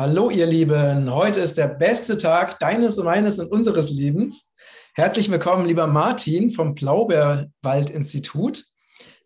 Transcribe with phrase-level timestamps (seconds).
[0.00, 4.54] Hallo ihr Lieben, heute ist der beste Tag deines, meines und unseres Lebens.
[4.94, 8.64] Herzlich willkommen, lieber Martin vom Blaubeerwald-Institut.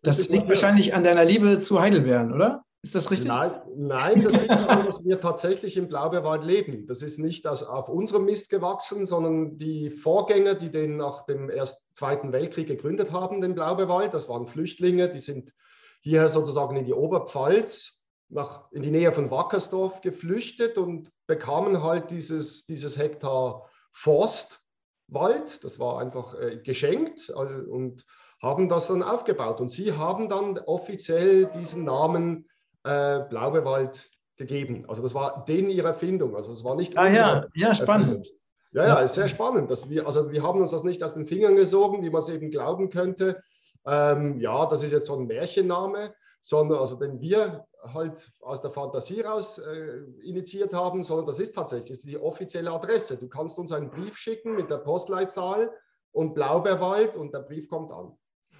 [0.03, 2.65] Das, das liegt wahrscheinlich an deiner Liebe zu Heidelbeeren, oder?
[2.81, 3.29] Ist das richtig?
[3.29, 6.85] Nein, nein das liegt daran, dass wir tatsächlich im Blaubeerwald leben.
[6.87, 11.49] Das ist nicht das auf unserem Mist gewachsen, sondern die Vorgänger, die den nach dem
[11.49, 15.53] Ersten, Zweiten Weltkrieg gegründet haben, den Blaubeerwald, das waren Flüchtlinge, die sind
[16.01, 17.94] hierher sozusagen in die Oberpfalz,
[18.35, 25.63] nach, in die Nähe von Wackersdorf geflüchtet und bekamen halt dieses, dieses Hektar Forstwald.
[25.63, 28.05] Das war einfach äh, geschenkt und
[28.41, 29.61] haben das dann aufgebaut.
[29.61, 32.47] Und sie haben dann offiziell diesen Namen
[32.83, 34.85] äh, Blaubeerwald gegeben.
[34.87, 36.35] Also das war denen ihre Erfindung.
[36.35, 38.27] Also es war nicht ah, ja, ja, spannend.
[38.27, 38.39] Erfindung.
[38.73, 39.71] Ja, ja, ist sehr spannend.
[39.71, 42.27] Dass wir, also wir haben uns das nicht aus den Fingern gesogen, wie man es
[42.27, 43.41] eben glauben könnte.
[43.87, 46.13] Ähm, ja, das ist jetzt so ein Märchenname,
[46.45, 51.55] sondern also den wir halt aus der Fantasie raus äh, initiiert haben, sondern das ist
[51.55, 53.17] tatsächlich das ist die offizielle Adresse.
[53.17, 55.71] Du kannst uns einen Brief schicken mit der Postleitzahl
[56.11, 58.11] und Blaubeerwald und der Brief kommt an.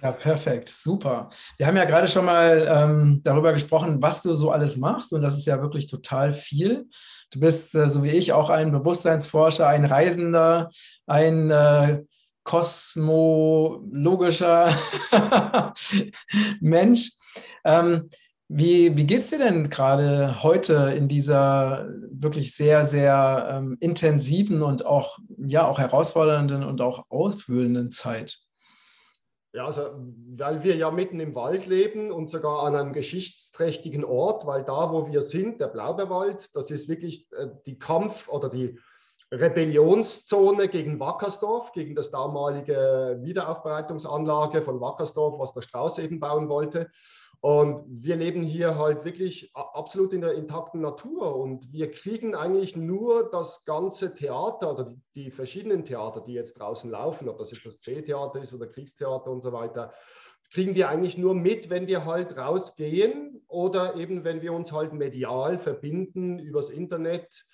[0.02, 1.30] Ja, perfekt, super.
[1.58, 5.22] Wir haben ja gerade schon mal ähm, darüber gesprochen, was du so alles machst und
[5.22, 6.88] das ist ja wirklich total viel.
[7.30, 10.68] Du bist, äh, so wie ich, auch ein Bewusstseinsforscher, ein Reisender,
[11.06, 12.02] ein äh,
[12.46, 14.74] kosmologischer
[16.60, 17.12] Mensch.
[17.64, 18.08] Ähm,
[18.48, 24.62] wie, wie geht es dir denn gerade heute in dieser wirklich sehr, sehr ähm, intensiven
[24.62, 28.38] und auch, ja, auch herausfordernden und auch ausfühlenden Zeit?
[29.52, 29.90] Ja, also
[30.36, 34.92] weil wir ja mitten im Wald leben und sogar an einem geschichtsträchtigen Ort, weil da,
[34.92, 38.78] wo wir sind, der Blaubeerwald, das ist wirklich äh, die Kampf- oder die
[39.32, 46.90] Rebellionszone gegen Wackersdorf, gegen das damalige Wiederaufbereitungsanlage von Wackersdorf, was der Strauß eben bauen wollte.
[47.40, 52.76] Und wir leben hier halt wirklich absolut in der intakten Natur und wir kriegen eigentlich
[52.76, 57.66] nur das ganze Theater oder die, verschiedenen Theater, die jetzt draußen laufen, ob das jetzt
[57.66, 59.92] das C-Theater ist oder Kriegstheater und so weiter,
[60.52, 64.92] kriegen wir eigentlich nur mit, wenn wir halt rausgehen oder eben wenn wir uns halt
[64.92, 67.44] medial verbinden übers Internet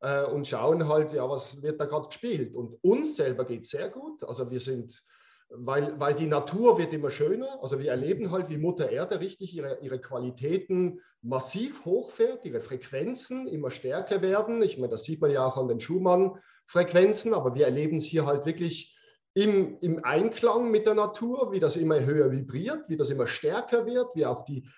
[0.00, 2.54] äh, und schauen halt, ja, was wird da gerade gespielt.
[2.54, 4.22] Und uns selber geht es sehr gut.
[4.24, 5.02] Also wir sind
[5.50, 7.58] weil, weil die Natur wird immer schöner.
[7.62, 13.48] Also wir erleben halt, wie Mutter Erde richtig ihre, ihre Qualitäten massiv hochfährt, ihre Frequenzen
[13.48, 14.62] immer stärker werden.
[14.62, 18.26] Ich meine, das sieht man ja auch an den Schumann-Frequenzen, aber wir erleben es hier
[18.26, 18.96] halt wirklich
[19.34, 23.86] im, im Einklang mit der Natur, wie das immer höher vibriert, wie das immer stärker
[23.86, 24.68] wird, wie auch die,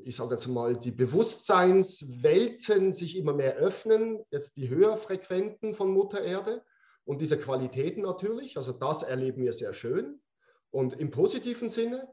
[0.00, 6.22] ich sage jetzt mal, die Bewusstseinswelten sich immer mehr öffnen, jetzt die höherfrequenten von Mutter
[6.22, 6.62] Erde
[7.04, 8.56] und diese Qualitäten natürlich.
[8.56, 10.20] Also das erleben wir sehr schön
[10.70, 12.08] und im positiven Sinne.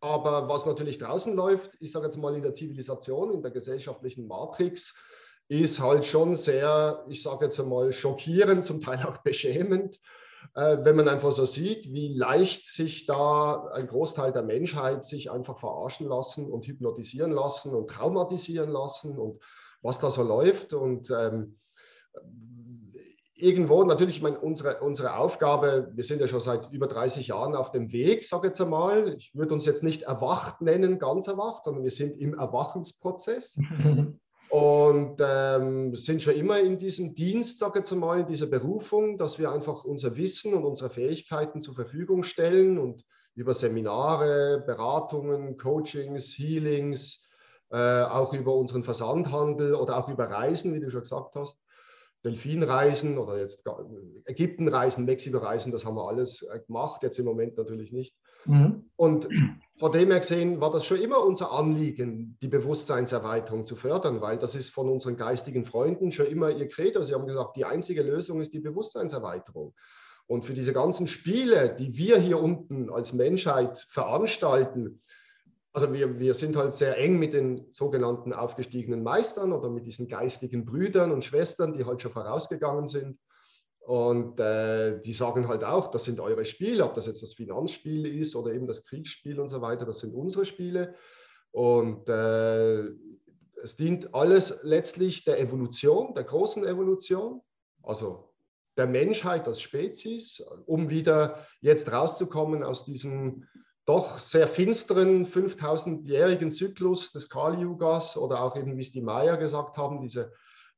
[0.00, 4.26] Aber was natürlich draußen läuft, ich sage jetzt mal in der Zivilisation, in der gesellschaftlichen
[4.26, 4.94] Matrix,
[5.48, 10.00] ist halt schon sehr, ich sage jetzt einmal, schockierend, zum Teil auch beschämend,
[10.54, 15.58] wenn man einfach so sieht, wie leicht sich da ein Großteil der Menschheit sich einfach
[15.58, 19.42] verarschen lassen und hypnotisieren lassen und traumatisieren lassen und
[19.82, 20.72] was da so läuft.
[20.72, 21.58] Und ähm,
[23.34, 27.54] irgendwo natürlich, ich meine, unsere, unsere Aufgabe, wir sind ja schon seit über 30 Jahren
[27.54, 29.14] auf dem Weg, sage jetzt einmal.
[29.18, 33.58] Ich würde uns jetzt nicht erwacht nennen, ganz erwacht, sondern wir sind im Erwachensprozess.
[34.48, 39.18] und ähm, sind schon immer in diesem Dienst, sage ich jetzt einmal, in dieser Berufung,
[39.18, 43.04] dass wir einfach unser Wissen und unsere Fähigkeiten zur Verfügung stellen und
[43.34, 47.28] über Seminare, Beratungen, Coachings, Healings,
[47.70, 51.58] äh, auch über unseren Versandhandel oder auch über Reisen, wie du schon gesagt hast,
[52.24, 53.64] Delfinreisen oder jetzt
[54.24, 58.14] Ägyptenreisen, Mexiko-Reisen, das haben wir alles äh, gemacht, jetzt im Moment natürlich nicht.
[58.46, 58.84] Mhm.
[58.96, 59.28] Und
[59.76, 64.38] von dem her gesehen war das schon immer unser Anliegen, die Bewusstseinserweiterung zu fördern, weil
[64.38, 67.02] das ist von unseren geistigen Freunden schon immer ihr Credo.
[67.02, 69.74] Sie haben gesagt, die einzige Lösung ist die Bewusstseinserweiterung.
[70.26, 75.00] Und für diese ganzen Spiele, die wir hier unten als Menschheit veranstalten,
[75.72, 80.08] also wir, wir sind halt sehr eng mit den sogenannten aufgestiegenen Meistern oder mit diesen
[80.08, 83.18] geistigen Brüdern und Schwestern, die halt schon vorausgegangen sind.
[83.86, 88.04] Und äh, die sagen halt auch, das sind eure Spiele, ob das jetzt das Finanzspiel
[88.04, 90.96] ist oder eben das Kriegsspiel und so weiter, das sind unsere Spiele.
[91.52, 92.80] Und äh,
[93.62, 97.42] es dient alles letztlich der Evolution, der großen Evolution,
[97.84, 98.34] also
[98.76, 103.44] der Menschheit als Spezies, um wieder jetzt rauszukommen aus diesem
[103.84, 109.76] doch sehr finsteren 5000-jährigen Zyklus des Kali-Yugas oder auch eben, wie es die Maya gesagt
[109.76, 110.32] haben, diese,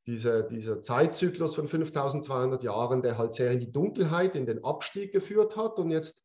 [0.09, 5.13] diese, dieser Zeitzyklus von 5200 Jahren, der halt sehr in die Dunkelheit, in den Abstieg
[5.13, 5.79] geführt hat.
[5.79, 6.25] Und jetzt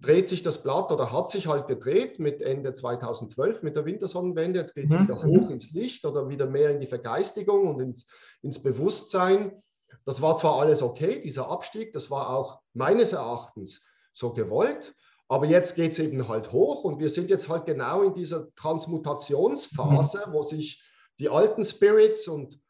[0.00, 4.60] dreht sich das Blatt oder hat sich halt gedreht mit Ende 2012 mit der Wintersonnenwende.
[4.60, 5.08] Jetzt geht es mhm.
[5.08, 8.06] wieder hoch ins Licht oder wieder mehr in die Vergeistigung und ins,
[8.42, 9.60] ins Bewusstsein.
[10.04, 13.82] Das war zwar alles okay, dieser Abstieg, das war auch meines Erachtens
[14.12, 14.94] so gewollt,
[15.26, 18.54] aber jetzt geht es eben halt hoch und wir sind jetzt halt genau in dieser
[18.54, 20.32] Transmutationsphase, mhm.
[20.32, 20.84] wo sich
[21.18, 22.60] die alten Spirits und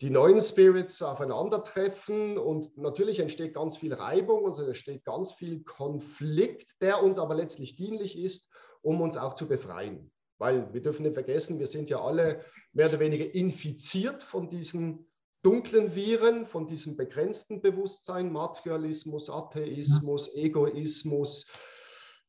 [0.00, 5.64] die neuen Spirits aufeinandertreffen und natürlich entsteht ganz viel Reibung und es entsteht ganz viel
[5.64, 8.48] Konflikt, der uns aber letztlich dienlich ist,
[8.80, 10.12] um uns auch zu befreien.
[10.38, 15.08] Weil wir dürfen nicht vergessen, wir sind ja alle mehr oder weniger infiziert von diesen
[15.42, 21.46] dunklen Viren, von diesem begrenzten Bewusstsein, Materialismus, Atheismus, Egoismus,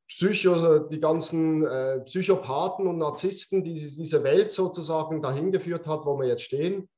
[0.08, 6.18] Psycho, die ganzen äh, Psychopathen und Narzissten, die diese Welt sozusagen dahin geführt hat, wo
[6.18, 6.90] wir jetzt stehen.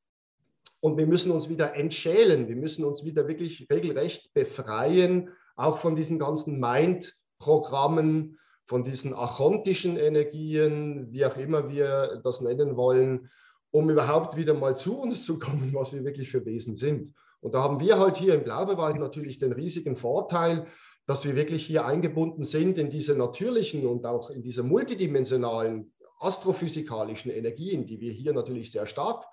[0.81, 5.95] Und wir müssen uns wieder entschälen, wir müssen uns wieder wirklich regelrecht befreien, auch von
[5.95, 13.29] diesen ganzen Mind-Programmen, von diesen achontischen Energien, wie auch immer wir das nennen wollen,
[13.69, 17.13] um überhaupt wieder mal zu uns zu kommen, was wir wirklich für Wesen sind.
[17.41, 20.65] Und da haben wir halt hier im Blaubewald natürlich den riesigen Vorteil,
[21.05, 27.31] dass wir wirklich hier eingebunden sind in diese natürlichen und auch in diese multidimensionalen astrophysikalischen
[27.31, 29.25] Energien, die wir hier natürlich sehr stark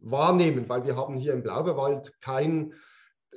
[0.00, 2.74] wahrnehmen, weil wir haben hier im Blaubeerwald kein,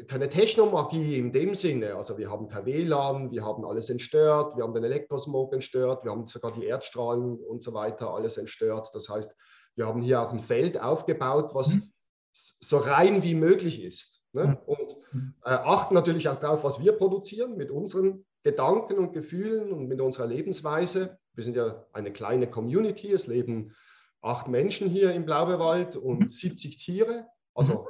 [0.08, 1.96] keine Technomagie in dem Sinne.
[1.96, 6.12] Also wir haben kein WLAN, wir haben alles entstört, wir haben den Elektrosmog entstört, wir
[6.12, 8.90] haben sogar die Erdstrahlen und so weiter alles entstört.
[8.94, 9.34] Das heißt,
[9.76, 11.92] wir haben hier auch ein Feld aufgebaut, was mhm.
[12.32, 14.22] so rein wie möglich ist.
[14.34, 14.48] Ne?
[14.48, 14.58] Mhm.
[14.66, 15.34] Und mhm.
[15.44, 20.02] äh, achten natürlich auch darauf, was wir produzieren mit unseren Gedanken und Gefühlen und mit
[20.02, 21.18] unserer Lebensweise.
[21.34, 23.74] Wir sind ja eine kleine Community, es leben
[24.24, 26.80] acht Menschen hier im Blaubeerwald und 70 mhm.
[26.80, 27.28] Tiere.
[27.54, 27.88] Also mhm.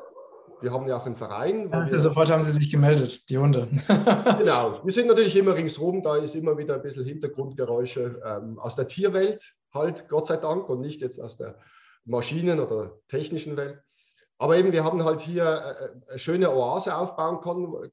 [0.62, 1.69] wir haben ja auch einen Verein.
[1.71, 3.68] Ja, sofort haben sie sich gemeldet, die Hunde.
[3.88, 4.81] genau.
[4.83, 8.88] Wir sind natürlich immer ringsrum, da ist immer wieder ein bisschen Hintergrundgeräusche ähm, aus der
[8.88, 11.57] Tierwelt, halt, Gott sei Dank, und nicht jetzt aus der
[12.03, 13.80] Maschinen- oder technischen Welt.
[14.39, 17.39] Aber eben, wir haben halt hier äh, äh, eine schöne Oase aufbauen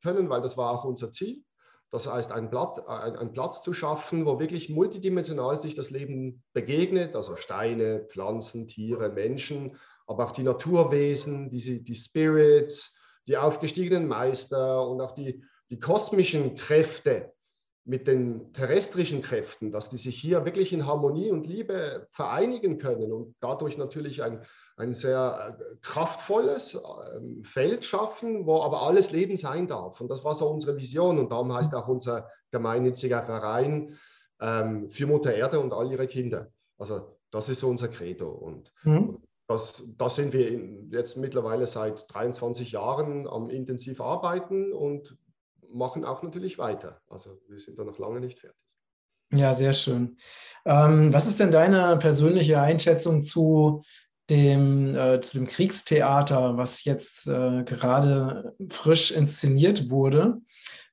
[0.03, 1.45] können, weil das war auch unser Ziel.
[1.91, 6.43] Das heißt, einen, Blatt, ein, einen Platz zu schaffen, wo wirklich multidimensional sich das Leben
[6.53, 9.77] begegnet, also Steine, Pflanzen, Tiere, Menschen,
[10.07, 12.95] aber auch die Naturwesen, die, die Spirits,
[13.27, 17.33] die aufgestiegenen Meister und auch die, die kosmischen Kräfte
[17.85, 23.13] mit den terrestrischen Kräften, dass die sich hier wirklich in Harmonie und Liebe vereinigen können
[23.13, 24.45] und dadurch natürlich ein,
[24.81, 26.79] ein sehr äh, kraftvolles
[27.15, 30.01] ähm, Feld schaffen, wo aber alles Leben sein darf.
[30.01, 31.19] Und das war so unsere Vision.
[31.19, 33.99] Und darum heißt auch unser gemeinnütziger Verein
[34.41, 36.51] ähm, für Mutter Erde und all ihre Kinder.
[36.79, 38.31] Also das ist so unser Credo.
[38.31, 39.19] Und mhm.
[39.47, 40.51] das, das sind wir
[40.91, 45.17] jetzt mittlerweile seit 23 Jahren am intensiv arbeiten und
[45.73, 47.01] machen auch natürlich weiter.
[47.09, 48.59] Also wir sind da noch lange nicht fertig.
[49.33, 50.17] Ja, sehr schön.
[50.65, 53.85] Ähm, was ist denn deine persönliche Einschätzung zu
[54.31, 60.39] dem, äh, zu dem Kriegstheater, was jetzt äh, gerade frisch inszeniert wurde.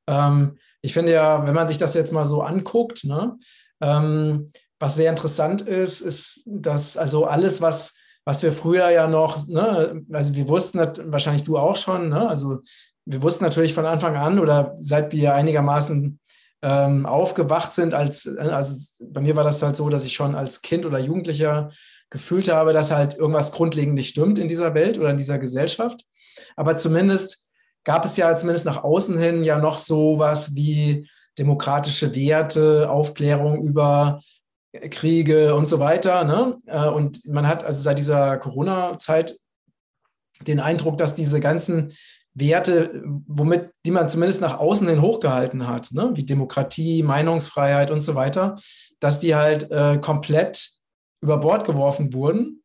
[0.07, 3.37] Ähm, ich finde ja, wenn man sich das jetzt mal so anguckt, ne,
[3.81, 9.47] ähm, was sehr interessant ist, ist, dass also alles, was, was wir früher ja noch,
[9.47, 12.59] ne, also wir wussten, wahrscheinlich du auch schon, ne, also
[13.05, 16.19] wir wussten natürlich von Anfang an oder seit wir einigermaßen
[16.61, 20.61] ähm, aufgewacht sind, als, also bei mir war das halt so, dass ich schon als
[20.61, 21.69] Kind oder Jugendlicher
[22.09, 26.05] gefühlt habe, dass halt irgendwas grundlegend nicht stimmt in dieser Welt oder in dieser Gesellschaft.
[26.55, 27.49] Aber zumindest
[27.83, 33.61] gab es ja zumindest nach außen hin ja noch so was wie demokratische Werte, Aufklärung
[33.61, 34.21] über
[34.89, 36.23] Kriege und so weiter.
[36.23, 36.57] Ne?
[36.65, 39.37] Äh, und man hat also seit dieser Corona-Zeit
[40.41, 41.93] den Eindruck, dass diese ganzen
[42.39, 46.11] Werte, womit, die man zumindest nach außen hin hochgehalten hat, ne?
[46.13, 48.57] wie Demokratie, Meinungsfreiheit und so weiter,
[48.99, 50.69] dass die halt äh, komplett
[51.21, 52.63] über Bord geworfen wurden,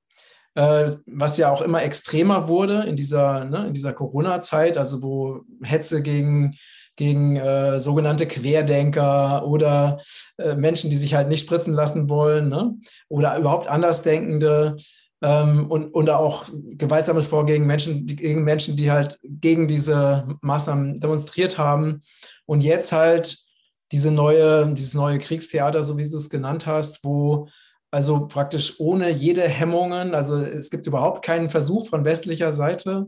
[0.55, 6.03] äh, was ja auch immer extremer wurde in dieser, ne, dieser Corona-Zeit, also wo Hetze
[6.03, 6.59] gegen,
[6.97, 10.03] gegen äh, sogenannte Querdenker oder
[10.37, 12.75] äh, Menschen, die sich halt nicht spritzen lassen wollen ne,
[13.09, 14.77] oder überhaupt Andersdenkende
[15.23, 21.59] ähm, und, und auch gewaltsames Vorgehen Menschen, gegen Menschen, die halt gegen diese Maßnahmen demonstriert
[21.59, 22.01] haben.
[22.45, 23.39] Und jetzt halt
[23.93, 27.49] diese neue, dieses neue Kriegstheater, so wie du es genannt hast, wo
[27.93, 30.15] also praktisch ohne jede Hemmungen.
[30.15, 33.07] Also es gibt überhaupt keinen Versuch von westlicher Seite,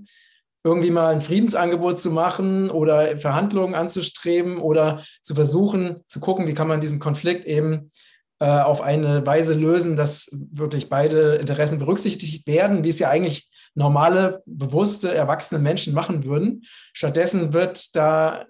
[0.62, 6.54] irgendwie mal ein Friedensangebot zu machen oder Verhandlungen anzustreben oder zu versuchen, zu gucken, wie
[6.54, 7.90] kann man diesen Konflikt eben
[8.38, 14.42] auf eine Weise lösen, dass wirklich beide Interessen berücksichtigt werden, wie es ja eigentlich normale,
[14.46, 16.64] bewusste, erwachsene Menschen machen würden.
[16.92, 18.44] Stattdessen wird da,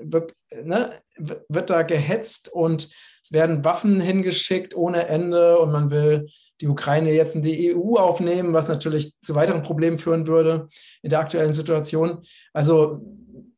[0.63, 0.93] ne,
[1.49, 2.89] wird da gehetzt und
[3.23, 6.27] es werden Waffen hingeschickt ohne Ende und man will
[6.61, 10.69] die Ukraine jetzt in die EU aufnehmen, was natürlich zu weiteren Problemen führen würde
[11.03, 12.23] in der aktuellen Situation.
[12.53, 13.01] Also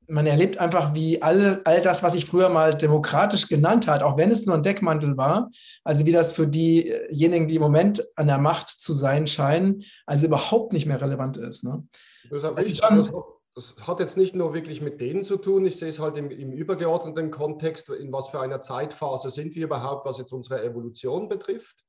[0.08, 4.16] man erlebt einfach, wie all, all das, was sich früher mal demokratisch genannt hat, auch
[4.16, 5.50] wenn es nur ein Deckmantel war,
[5.84, 10.26] also wie das für diejenigen, die im Moment an der Macht zu sein scheinen, also
[10.26, 11.64] überhaupt nicht mehr relevant ist.
[11.64, 11.86] Ne?
[12.30, 13.12] Das, ist das,
[13.54, 16.30] das, hat jetzt nicht nur wirklich mit denen zu tun, ich sehe es halt im,
[16.30, 21.28] im übergeordneten Kontext, in was für einer Zeitphase sind wir überhaupt, was jetzt unsere Evolution
[21.28, 21.85] betrifft.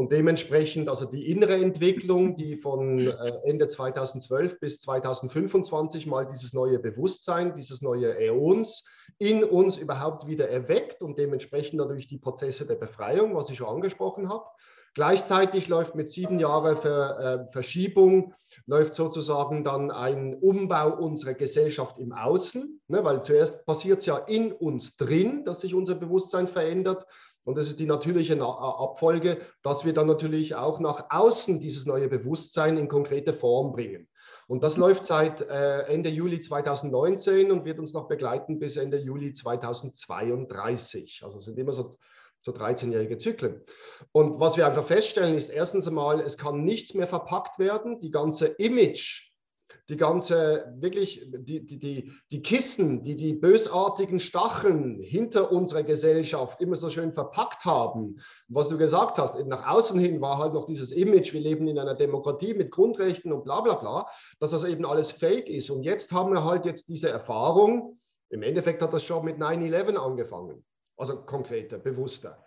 [0.00, 3.12] Und dementsprechend, also die innere Entwicklung, die von äh,
[3.44, 8.88] Ende 2012 bis 2025 mal dieses neue Bewusstsein, dieses neue Äons
[9.18, 13.68] in uns überhaupt wieder erweckt und dementsprechend natürlich die Prozesse der Befreiung, was ich schon
[13.68, 14.46] angesprochen habe.
[14.94, 18.32] Gleichzeitig läuft mit sieben Jahren Ver, äh, Verschiebung,
[18.64, 24.16] läuft sozusagen dann ein Umbau unserer Gesellschaft im Außen, ne, weil zuerst passiert es ja
[24.16, 27.04] in uns drin, dass sich unser Bewusstsein verändert.
[27.44, 32.08] Und das ist die natürliche Abfolge, dass wir dann natürlich auch nach außen dieses neue
[32.08, 34.08] Bewusstsein in konkrete Form bringen.
[34.46, 38.98] Und das läuft seit äh, Ende Juli 2019 und wird uns noch begleiten bis Ende
[38.98, 41.22] Juli 2032.
[41.24, 41.94] Also sind immer so,
[42.40, 43.62] so 13-jährige Zyklen.
[44.12, 48.00] Und was wir einfach feststellen, ist erstens einmal, es kann nichts mehr verpackt werden.
[48.00, 49.29] Die ganze Image
[49.90, 56.60] die ganze, wirklich, die, die, die, die Kissen, die die bösartigen Stacheln hinter unserer Gesellschaft
[56.60, 58.20] immer so schön verpackt haben.
[58.48, 61.78] Was du gesagt hast, nach außen hin war halt noch dieses Image, wir leben in
[61.78, 64.06] einer Demokratie mit Grundrechten und bla bla bla,
[64.38, 65.70] dass das eben alles fake ist.
[65.70, 67.98] Und jetzt haben wir halt jetzt diese Erfahrung,
[68.30, 70.64] im Endeffekt hat das schon mit 9-11 angefangen,
[71.00, 72.44] also konkreter, bewusster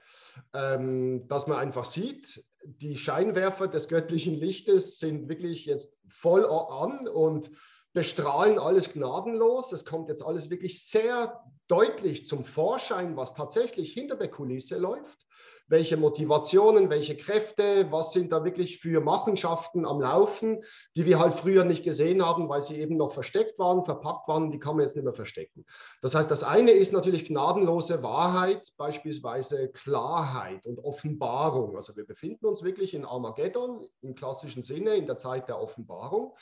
[0.54, 7.08] ähm, dass man einfach sieht, die Scheinwerfer des göttlichen Lichtes sind wirklich jetzt voll an
[7.08, 7.52] und
[7.94, 9.72] bestrahlen alles gnadenlos.
[9.72, 15.28] Es kommt jetzt alles wirklich sehr deutlich zum Vorschein, was tatsächlich hinter der Kulisse läuft
[15.68, 20.64] welche Motivationen, welche Kräfte, was sind da wirklich für Machenschaften am Laufen,
[20.96, 24.52] die wir halt früher nicht gesehen haben, weil sie eben noch versteckt waren, verpackt waren,
[24.52, 25.66] die kann man jetzt nicht mehr verstecken.
[26.02, 31.76] Das heißt, das eine ist natürlich gnadenlose Wahrheit, beispielsweise Klarheit und Offenbarung.
[31.76, 36.34] Also wir befinden uns wirklich in Armageddon im klassischen Sinne, in der Zeit der Offenbarung.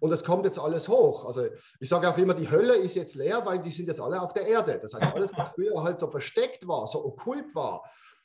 [0.00, 1.24] Und es kommt jetzt alles hoch.
[1.26, 1.46] Also
[1.80, 4.32] ich sage auch immer, die Hölle ist jetzt leer, weil die sind jetzt alle auf
[4.32, 4.78] der Erde.
[4.80, 7.82] Das heißt, alles, was früher halt so versteckt war, so okkult war,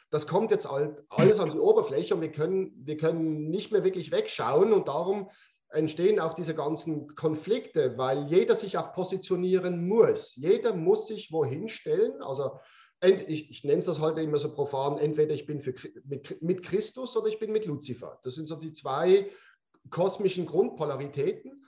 [0.10, 4.12] das kommt jetzt alles an die Oberfläche und wir können, wir können nicht mehr wirklich
[4.12, 5.30] wegschauen und darum
[5.70, 10.36] entstehen auch diese ganzen Konflikte, weil jeder sich auch positionieren muss.
[10.36, 12.22] Jeder muss sich wohin stellen.
[12.22, 12.60] Also
[13.02, 15.74] ich, ich nenne es das heute immer so profan, entweder ich bin für,
[16.06, 18.20] mit, mit Christus oder ich bin mit Luzifer.
[18.24, 19.30] Das sind so die zwei
[19.90, 21.65] kosmischen Grundpolaritäten.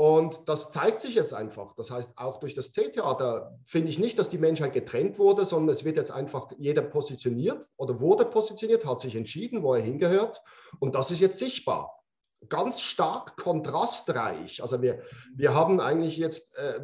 [0.00, 1.74] Und das zeigt sich jetzt einfach.
[1.74, 5.74] Das heißt, auch durch das C-Theater finde ich nicht, dass die Menschheit getrennt wurde, sondern
[5.74, 10.40] es wird jetzt einfach jeder positioniert oder wurde positioniert, hat sich entschieden, wo er hingehört.
[10.78, 12.02] Und das ist jetzt sichtbar.
[12.48, 14.62] Ganz stark kontrastreich.
[14.62, 15.02] Also wir,
[15.36, 16.80] wir haben eigentlich jetzt, äh,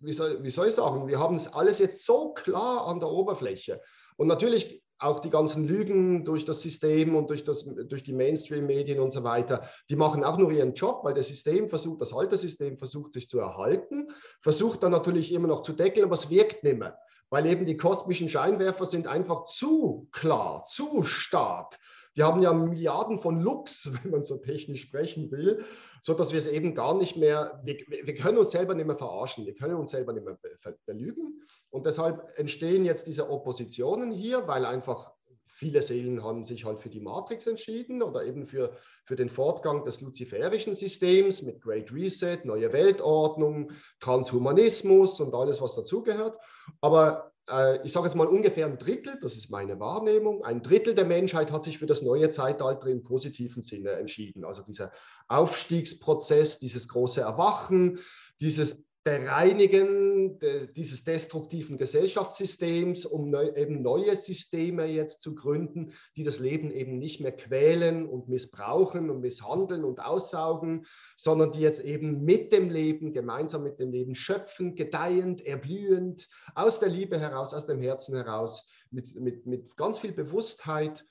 [0.00, 3.10] wie, soll, wie soll ich sagen, wir haben es alles jetzt so klar an der
[3.10, 3.82] Oberfläche.
[4.16, 9.00] Und natürlich auch die ganzen Lügen durch das System und durch, das, durch die Mainstream-Medien
[9.00, 12.36] und so weiter, die machen auch nur ihren Job, weil das System versucht, das alte
[12.36, 16.64] System versucht sich zu erhalten, versucht dann natürlich immer noch zu deckeln, aber es wirkt
[16.64, 16.98] nicht mehr,
[17.30, 21.78] weil eben die kosmischen Scheinwerfer sind einfach zu klar, zu stark.
[22.18, 25.64] Die haben ja Milliarden von Lux, wenn man so technisch sprechen will,
[26.02, 29.46] sodass wir es eben gar nicht mehr, wir, wir können uns selber nicht mehr verarschen,
[29.46, 30.36] wir können uns selber nicht mehr
[30.84, 31.42] belügen.
[31.70, 35.12] Und deshalb entstehen jetzt diese Oppositionen hier, weil einfach
[35.46, 39.84] viele Seelen haben sich halt für die Matrix entschieden oder eben für, für den Fortgang
[39.84, 46.36] des luziferischen Systems mit Great Reset, neue Weltordnung, Transhumanismus und alles, was dazugehört.
[46.80, 50.94] Aber äh, ich sage jetzt mal ungefähr ein Drittel, das ist meine Wahrnehmung, ein Drittel
[50.94, 54.44] der Menschheit hat sich für das neue Zeitalter im positiven Sinne entschieden.
[54.44, 54.92] Also dieser
[55.28, 57.98] Aufstiegsprozess, dieses große Erwachen,
[58.40, 60.38] dieses Bereinigen
[60.76, 66.98] dieses destruktiven Gesellschaftssystems, um neu, eben neue Systeme jetzt zu gründen, die das Leben eben
[66.98, 70.84] nicht mehr quälen und missbrauchen und misshandeln und aussaugen,
[71.16, 76.78] sondern die jetzt eben mit dem Leben, gemeinsam mit dem Leben schöpfen, gedeihend, erblühend, aus
[76.78, 81.06] der Liebe heraus, aus dem Herzen heraus, mit, mit, mit ganz viel Bewusstheit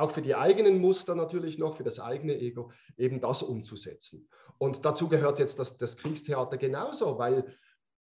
[0.00, 4.28] auch für die eigenen Muster natürlich noch, für das eigene Ego, eben das umzusetzen.
[4.58, 7.56] Und dazu gehört jetzt das, das Kriegstheater genauso, weil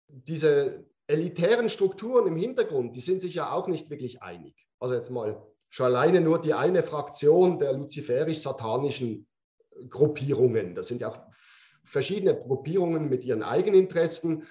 [0.07, 4.67] diese elitären Strukturen im Hintergrund, die sind sich ja auch nicht wirklich einig.
[4.79, 9.27] Also jetzt mal schon alleine nur die eine Fraktion der luziferisch-satanischen
[9.89, 10.75] Gruppierungen.
[10.75, 11.19] Das sind ja auch
[11.83, 14.47] verschiedene Gruppierungen mit ihren Eigeninteressen.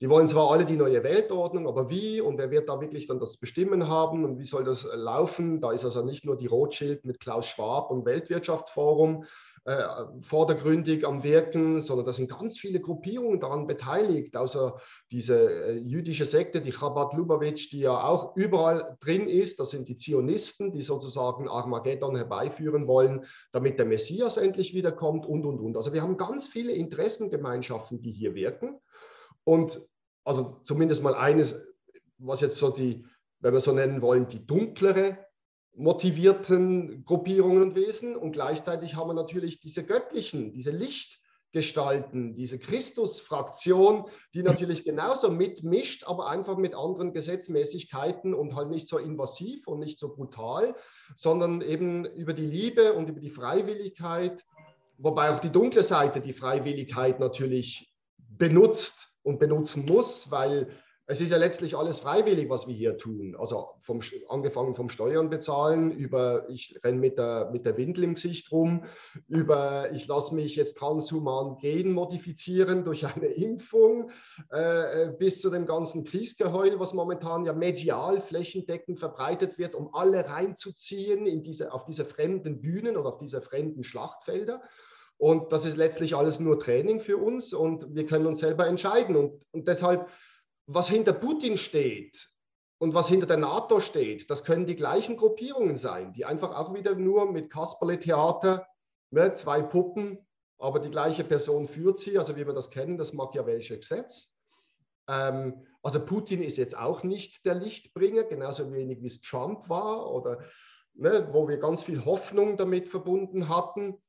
[0.00, 3.18] Die wollen zwar alle die neue Weltordnung, aber wie und wer wird da wirklich dann
[3.18, 5.60] das Bestimmen haben und wie soll das äh, laufen?
[5.60, 9.24] Da ist also nicht nur die Rothschild mit Klaus Schwab und Weltwirtschaftsforum
[9.64, 9.84] äh,
[10.22, 16.26] vordergründig am Wirken, sondern da sind ganz viele Gruppierungen daran beteiligt, außer diese äh, jüdische
[16.26, 19.58] Sekte, die Chabad Lubavitch, die ja auch überall drin ist.
[19.58, 25.44] Das sind die Zionisten, die sozusagen Armageddon herbeiführen wollen, damit der Messias endlich wiederkommt und,
[25.44, 25.76] und, und.
[25.76, 28.78] Also wir haben ganz viele Interessengemeinschaften, die hier wirken.
[29.48, 29.80] Und
[30.24, 31.58] also zumindest mal eines,
[32.18, 33.06] was jetzt so die,
[33.40, 35.16] wenn wir so nennen wollen, die dunklere
[35.74, 38.14] motivierten Gruppierungen und Wesen.
[38.14, 46.04] Und gleichzeitig haben wir natürlich diese göttlichen, diese Lichtgestalten, diese Christusfraktion, die natürlich genauso mitmischt,
[46.06, 50.74] aber einfach mit anderen Gesetzmäßigkeiten und halt nicht so invasiv und nicht so brutal,
[51.16, 54.44] sondern eben über die Liebe und über die Freiwilligkeit,
[54.98, 60.68] wobei auch die dunkle Seite die Freiwilligkeit natürlich benutzt und benutzen muss, weil
[61.10, 63.34] es ist ja letztlich alles freiwillig, was wir hier tun.
[63.38, 68.14] Also vom, angefangen vom Steuern bezahlen, über ich renne mit der, mit der Windel im
[68.14, 68.84] Gesicht rum,
[69.26, 74.10] über ich lasse mich jetzt transhuman gen modifizieren durch eine Impfung,
[74.52, 79.94] äh, äh, bis zu dem ganzen Kriegsgeheul, was momentan ja medial flächendeckend verbreitet wird, um
[79.94, 84.60] alle reinzuziehen in diese, auf diese fremden Bühnen oder auf diese fremden Schlachtfelder.
[85.18, 89.16] Und das ist letztlich alles nur Training für uns und wir können uns selber entscheiden.
[89.16, 90.08] Und, und deshalb,
[90.66, 92.28] was hinter Putin steht
[92.78, 96.72] und was hinter der NATO steht, das können die gleichen Gruppierungen sein, die einfach auch
[96.72, 98.66] wieder nur mit Kasperle-Theater,
[99.10, 100.24] ne, zwei Puppen,
[100.58, 104.32] aber die gleiche Person führt sie, also wie wir das kennen, das Machiavellische Gesetz.
[105.08, 110.12] Ähm, also Putin ist jetzt auch nicht der Lichtbringer, genauso wenig wie es Trump war
[110.12, 110.44] oder
[110.94, 114.00] ne, wo wir ganz viel Hoffnung damit verbunden hatten.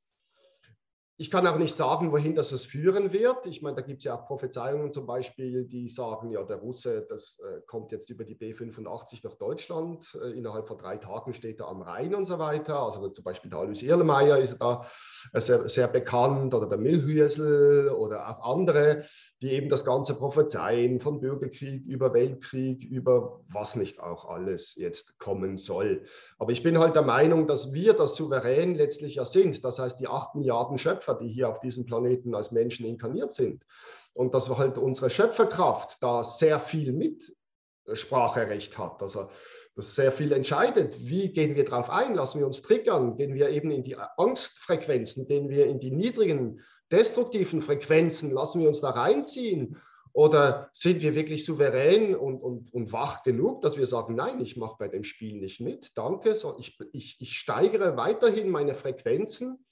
[1.20, 3.44] Ich kann auch nicht sagen, wohin das es führen wird.
[3.44, 7.04] Ich meine, da gibt es ja auch Prophezeiungen zum Beispiel, die sagen, ja, der Russe,
[7.10, 10.18] das äh, kommt jetzt über die B85 nach Deutschland.
[10.24, 12.82] Äh, innerhalb von drei Tagen steht er am Rhein und so weiter.
[12.82, 14.86] Also zum Beispiel der Alois Erlenmeyer ist da
[15.34, 19.04] äh, sehr, sehr, bekannt oder der Milhüsel oder auch andere,
[19.42, 25.18] die eben das Ganze prophezeien von Bürgerkrieg über Weltkrieg, über was nicht auch alles jetzt
[25.18, 26.04] kommen soll.
[26.38, 29.64] Aber ich bin halt der Meinung, dass wir das souverän letztlich ja sind.
[29.64, 33.64] Das heißt, die acht Milliarden Schöpfer, die hier auf diesem Planeten als Menschen inkarniert sind.
[34.12, 39.00] Und dass halt unsere Schöpferkraft da sehr viel Mitspracherecht hat.
[39.00, 39.30] Also
[39.80, 40.94] das sehr viel entscheidet.
[41.00, 42.14] Wie gehen wir darauf ein?
[42.14, 43.16] Lassen wir uns triggern?
[43.16, 45.26] Gehen wir eben in die Angstfrequenzen?
[45.26, 46.60] Gehen wir in die niedrigen
[46.92, 49.80] destruktiven Frequenzen, lassen wir uns da reinziehen?
[50.12, 54.56] Oder sind wir wirklich souverän und, und, und wach genug, dass wir sagen, nein, ich
[54.56, 59.64] mache bei dem Spiel nicht mit, danke, so, ich, ich, ich steigere weiterhin meine Frequenzen,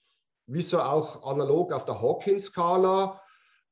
[0.46, 3.20] wie so auch analog auf der Hawkins-Skala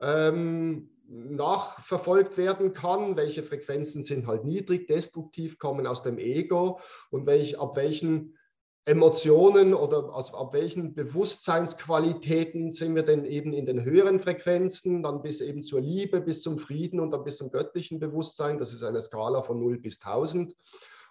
[0.01, 7.27] ähm, nachverfolgt werden kann, welche Frequenzen sind halt niedrig, destruktiv, kommen aus dem Ego und
[7.27, 8.37] welch, ab welchen
[8.85, 15.23] Emotionen oder aus, ab welchen Bewusstseinsqualitäten sind wir denn eben in den höheren Frequenzen, dann
[15.23, 18.59] bis eben zur Liebe, bis zum Frieden und dann bis zum göttlichen Bewusstsein.
[18.59, 20.55] Das ist eine Skala von 0 bis 1000.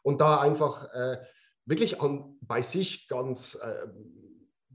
[0.04, 1.18] Und da einfach äh,
[1.66, 3.88] wirklich an, bei sich ganz, äh,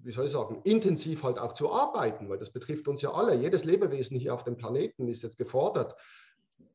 [0.02, 3.34] wie soll ich sagen, intensiv halt auch zu arbeiten, weil das betrifft uns ja alle.
[3.34, 5.96] Jedes Lebewesen hier auf dem Planeten ist jetzt gefordert,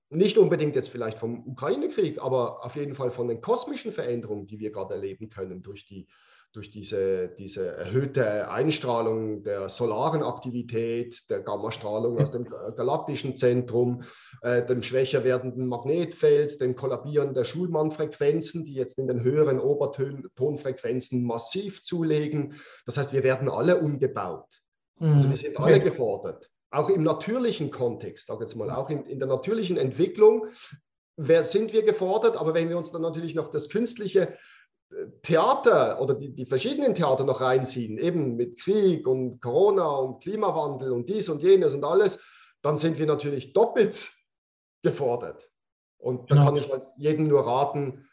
[0.10, 4.60] nicht unbedingt jetzt vielleicht vom Ukraine-Krieg, aber auf jeden Fall von den kosmischen Veränderungen, die
[4.60, 6.08] wir gerade erleben können durch, die,
[6.56, 14.04] durch diese, diese erhöhte Einstrahlung der solaren Aktivität, der Gammastrahlung aus dem galaktischen Zentrum,
[14.42, 21.24] äh, dem schwächer werdenden Magnetfeld, dem Kollabieren der Schulmann-Frequenzen, die jetzt in den höheren Obertonfrequenzen
[21.24, 22.56] massiv zulegen.
[22.86, 24.48] Das heißt, wir werden alle umgebaut.
[25.00, 29.20] Also wir sind alle gefordert auch im natürlichen Kontext, sage jetzt mal, auch in, in
[29.20, 30.48] der natürlichen Entwicklung,
[31.16, 32.36] wer, sind wir gefordert.
[32.36, 34.38] Aber wenn wir uns dann natürlich noch das künstliche
[35.22, 40.92] Theater oder die, die, verschiedenen Theater noch reinziehen, eben mit Krieg und Corona und Klimawandel
[40.92, 42.20] und dies und jenes und alles,
[42.62, 44.12] dann sind wir natürlich doppelt
[44.84, 45.52] gefordert.
[45.98, 46.48] Und da genau.
[46.48, 48.08] kann ich halt jedem nur raten,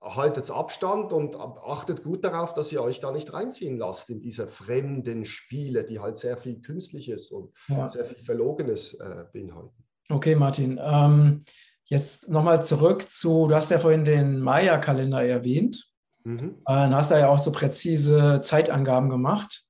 [0.00, 4.48] haltet Abstand und achtet gut darauf, dass ihr euch da nicht reinziehen lasst in diese
[4.48, 7.88] fremden Spiele, die halt sehr viel Künstliches und ja.
[7.88, 9.84] sehr viel Verlogenes äh, beinhalten.
[10.08, 10.78] Okay, Martin.
[10.82, 11.44] Ähm,
[11.84, 15.95] jetzt nochmal zurück zu, du hast ja vorhin den Maya-Kalender erwähnt.
[16.26, 16.56] Mhm.
[16.66, 19.62] Äh, hast da ja auch so präzise Zeitangaben gemacht.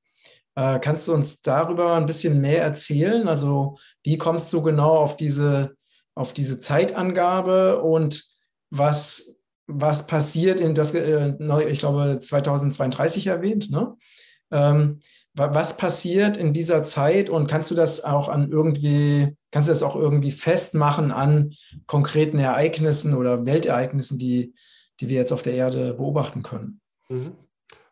[0.54, 3.28] Äh, kannst du uns darüber ein bisschen mehr erzählen?
[3.28, 5.76] Also wie kommst du genau auf diese,
[6.14, 8.24] auf diese Zeitangabe und
[8.70, 9.36] was
[9.68, 11.34] was passiert in das, äh,
[11.68, 13.96] ich glaube, 2032 erwähnt, ne?
[14.52, 15.00] Ähm,
[15.34, 19.82] was passiert in dieser Zeit und kannst du das auch an irgendwie, kannst du das
[19.82, 21.52] auch irgendwie festmachen an
[21.86, 24.54] konkreten Ereignissen oder Weltereignissen, die,
[25.00, 26.80] die wir jetzt auf der Erde beobachten können?
[27.08, 27.36] Mhm.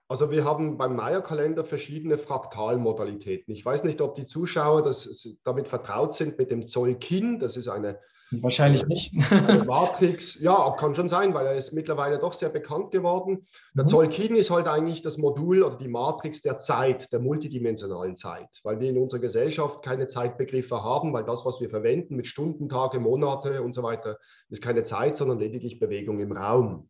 [0.06, 3.54] Also wir haben beim Maya-Kalender verschiedene Fraktalmodalitäten.
[3.54, 7.38] Ich weiß nicht, ob die Zuschauer das, damit vertraut sind mit dem Zolkin.
[7.38, 7.98] Das ist eine
[8.42, 9.12] Wahrscheinlich nicht.
[9.66, 13.44] Matrix, ja, kann schon sein, weil er ist mittlerweile doch sehr bekannt geworden.
[13.74, 13.88] Der mhm.
[13.88, 18.80] Zolkin ist halt eigentlich das Modul oder die Matrix der Zeit, der multidimensionalen Zeit, weil
[18.80, 22.98] wir in unserer Gesellschaft keine Zeitbegriffe haben, weil das, was wir verwenden mit Stunden, Tage,
[22.98, 26.88] Monate und so weiter, ist keine Zeit, sondern lediglich Bewegung im Raum.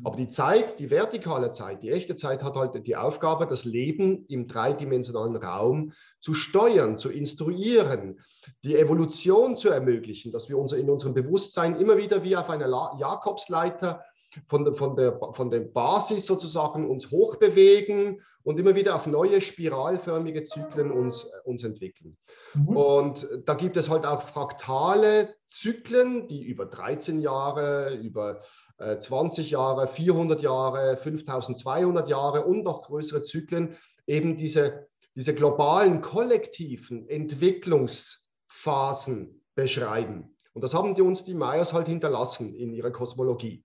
[0.00, 0.06] Mhm.
[0.06, 4.24] Aber die Zeit, die vertikale Zeit, die echte Zeit hat halt die Aufgabe, das Leben
[4.28, 8.20] im dreidimensionalen Raum zu steuern, zu instruieren,
[8.62, 12.68] die Evolution zu ermöglichen, dass wir unser, in unserem Bewusstsein immer wieder wie auf einer
[12.98, 14.02] Jakobsleiter
[14.46, 20.44] von, von, der, von der Basis sozusagen uns hochbewegen und immer wieder auf neue spiralförmige
[20.44, 22.16] Zyklen uns, uns entwickeln.
[22.54, 22.76] Mhm.
[22.76, 28.40] Und da gibt es halt auch fraktale Zyklen, die über 13 Jahre, über
[28.78, 36.00] 20 äh, Jahre, 400 Jahre, 5200 Jahre und noch größere Zyklen eben diese, diese globalen
[36.00, 40.36] kollektiven Entwicklungsphasen beschreiben.
[40.52, 43.64] Und das haben die uns die Mayas halt hinterlassen in ihrer Kosmologie.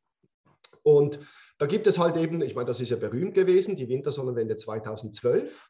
[0.84, 1.20] Und
[1.58, 5.70] da gibt es halt eben, ich meine, das ist ja berühmt gewesen, die Wintersonnenwende 2012.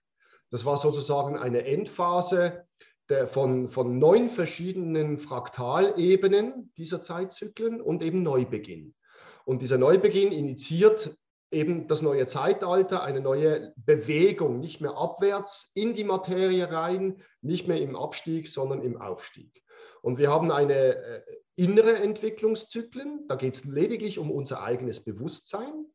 [0.52, 2.66] Das war sozusagen eine Endphase
[3.10, 8.94] der, von, von neun verschiedenen Fraktalebenen dieser Zeitzyklen und eben Neubeginn.
[9.50, 11.18] Und dieser Neubeginn initiiert
[11.50, 17.68] eben das neue Zeitalter, eine neue Bewegung, nicht mehr abwärts in die Materie rein, nicht
[17.68, 19.64] mehr im Abstieg, sondern im Aufstieg.
[20.04, 21.22] Und wir haben eine äh,
[21.56, 25.88] innere Entwicklungszyklen, da geht es lediglich um unser eigenes Bewusstsein.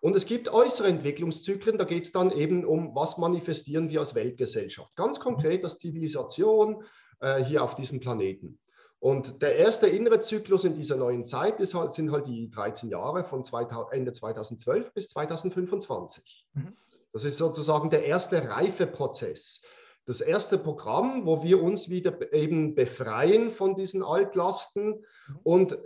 [0.00, 4.14] Und es gibt äußere Entwicklungszyklen, da geht es dann eben um, was manifestieren wir als
[4.14, 4.96] Weltgesellschaft.
[4.96, 6.82] Ganz konkret als Zivilisation
[7.20, 8.58] äh, hier auf diesem Planeten.
[9.04, 12.88] Und der erste innere Zyklus in dieser neuen Zeit ist halt, sind halt die 13
[12.88, 16.46] Jahre von 2000, Ende 2012 bis 2025.
[16.54, 16.72] Mhm.
[17.12, 19.60] Das ist sozusagen der erste Reifeprozess.
[20.06, 25.38] Das erste Programm, wo wir uns wieder eben befreien von diesen Altlasten mhm.
[25.42, 25.78] und äh,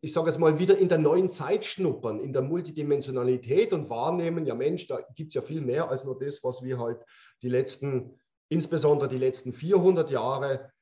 [0.00, 4.46] ich sage jetzt mal, wieder in der neuen Zeit schnuppern, in der Multidimensionalität und wahrnehmen,
[4.46, 6.98] ja Mensch, da gibt es ja viel mehr als nur das, was wir halt
[7.42, 8.18] die letzten,
[8.48, 10.72] insbesondere die letzten 400 Jahre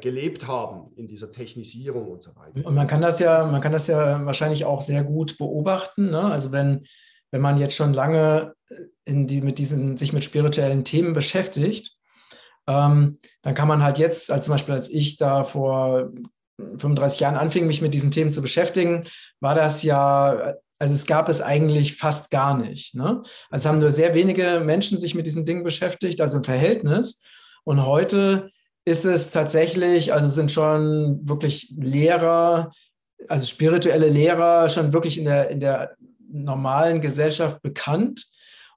[0.00, 2.66] gelebt haben in dieser Technisierung und so weiter.
[2.66, 6.08] Und man kann das ja, man kann das ja wahrscheinlich auch sehr gut beobachten.
[6.08, 6.22] Ne?
[6.22, 6.86] Also wenn,
[7.30, 8.76] wenn man jetzt schon lange äh,
[9.26, 11.96] die, mit diesen, sich mit spirituellen Themen beschäftigt,
[12.66, 16.12] ähm, dann kann man halt jetzt, als zum Beispiel als ich da vor
[16.58, 19.06] 35 Jahren anfing, mich mit diesen Themen zu beschäftigen,
[19.40, 22.94] war das ja, also es gab es eigentlich fast gar nicht.
[22.94, 23.22] Ne?
[23.50, 27.22] Also haben nur sehr wenige Menschen sich mit diesen Dingen beschäftigt, also im Verhältnis.
[27.64, 28.50] Und heute
[28.88, 32.70] ist es tatsächlich, also sind schon wirklich Lehrer,
[33.28, 35.96] also spirituelle Lehrer schon wirklich in der, in der
[36.30, 38.26] normalen Gesellschaft bekannt.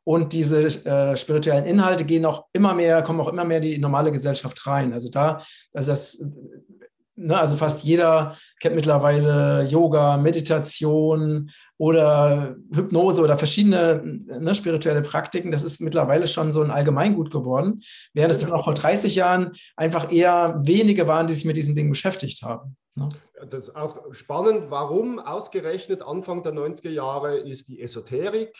[0.03, 3.77] Und diese äh, spirituellen Inhalte gehen auch immer mehr, kommen auch immer mehr in die
[3.77, 4.93] normale Gesellschaft rein.
[4.93, 5.43] Also da,
[5.73, 6.25] also das
[7.23, 15.51] Ne, also fast jeder kennt mittlerweile Yoga, Meditation oder Hypnose oder verschiedene ne, spirituelle Praktiken.
[15.51, 19.51] Das ist mittlerweile schon so ein Allgemeingut geworden, während es dann auch vor 30 Jahren
[19.75, 22.75] einfach eher wenige waren, die sich mit diesen Dingen beschäftigt haben.
[22.95, 23.07] Ne?
[23.49, 28.55] Das ist auch spannend, warum ausgerechnet Anfang der 90er Jahre ist die Esoterik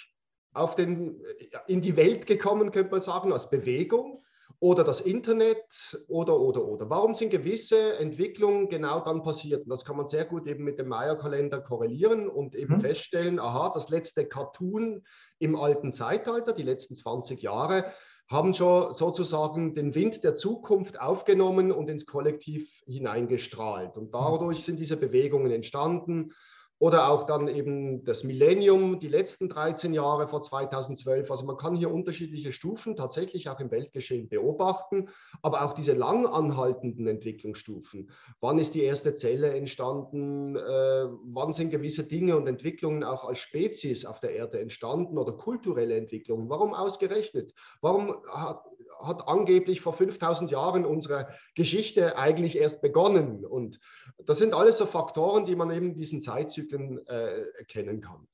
[0.53, 1.19] auf den,
[1.65, 4.21] in die Welt gekommen, könnte man sagen, als Bewegung
[4.61, 6.87] oder das Internet oder, oder, oder.
[6.87, 9.63] Warum sind gewisse Entwicklungen genau dann passiert?
[9.63, 12.81] Und das kann man sehr gut eben mit dem Maya-Kalender korrelieren und eben mhm.
[12.81, 15.03] feststellen, aha, das letzte Cartoon
[15.39, 17.85] im alten Zeitalter, die letzten 20 Jahre,
[18.27, 23.97] haben schon sozusagen den Wind der Zukunft aufgenommen und ins Kollektiv hineingestrahlt.
[23.97, 26.33] Und dadurch sind diese Bewegungen entstanden.
[26.81, 31.29] Oder auch dann eben das Millennium, die letzten 13 Jahre vor 2012.
[31.29, 35.09] Also man kann hier unterschiedliche Stufen tatsächlich auch im Weltgeschehen beobachten,
[35.43, 38.09] aber auch diese lang anhaltenden Entwicklungsstufen.
[38.39, 40.55] Wann ist die erste Zelle entstanden?
[40.55, 45.33] Äh, wann sind gewisse Dinge und Entwicklungen auch als Spezies auf der Erde entstanden oder
[45.33, 46.49] kulturelle Entwicklungen?
[46.49, 47.53] Warum ausgerechnet?
[47.81, 48.63] Warum hat,
[49.03, 53.45] hat angeblich vor 5000 Jahren unsere Geschichte eigentlich erst begonnen.
[53.45, 53.79] Und
[54.25, 58.27] das sind alles so Faktoren, die man eben diesen Zeitzyklen äh, erkennen kann.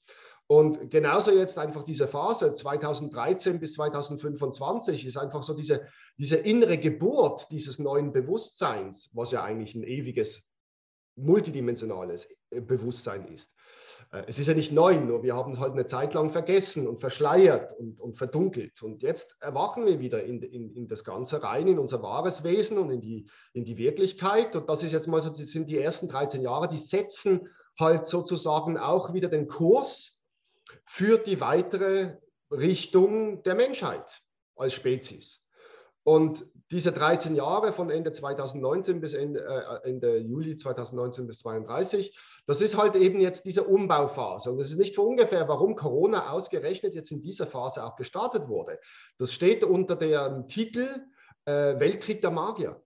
[0.47, 6.77] Und genauso jetzt einfach diese Phase 2013 bis 2025 ist einfach so diese, diese innere
[6.77, 10.43] Geburt dieses neuen Bewusstseins, was ja eigentlich ein ewiges,
[11.17, 13.51] multidimensionales äh, Bewusstsein ist.
[14.11, 16.87] Äh, es ist ja nicht neu, nur wir haben es halt eine Zeit lang vergessen
[16.87, 18.81] und verschleiert und, und verdunkelt.
[18.81, 22.77] Und jetzt erwachen wir wieder in, in, in, das Ganze rein, in unser wahres Wesen
[22.77, 24.55] und in die, in die Wirklichkeit.
[24.55, 28.05] Und das ist jetzt mal so, das sind die ersten 13 Jahre, die setzen halt
[28.05, 30.21] sozusagen auch wieder den Kurs
[30.83, 32.17] für die weitere
[32.51, 34.21] Richtung der Menschheit
[34.55, 35.43] als Spezies.
[36.07, 42.17] Und diese 13 Jahre von Ende 2019 bis Ende, äh, Ende Juli 2019 bis 2032,
[42.45, 44.49] das ist halt eben jetzt diese Umbauphase.
[44.53, 48.47] Und es ist nicht für ungefähr, warum Corona ausgerechnet jetzt in dieser Phase auch gestartet
[48.47, 48.79] wurde.
[49.17, 50.87] Das steht unter dem Titel
[51.43, 52.81] äh, Weltkrieg der Magier.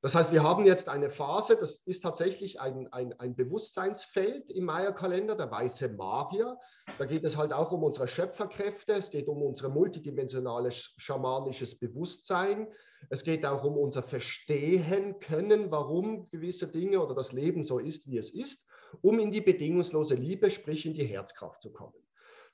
[0.00, 4.66] Das heißt, wir haben jetzt eine Phase, das ist tatsächlich ein, ein, ein Bewusstseinsfeld im
[4.66, 6.56] Maya-Kalender, der weiße Magier.
[6.98, 12.68] Da geht es halt auch um unsere Schöpferkräfte, es geht um unser multidimensionales schamanisches Bewusstsein,
[13.10, 18.08] es geht auch um unser Verstehen können, warum gewisse Dinge oder das Leben so ist,
[18.08, 18.66] wie es ist,
[19.02, 21.94] um in die bedingungslose Liebe, sprich in die Herzkraft zu kommen.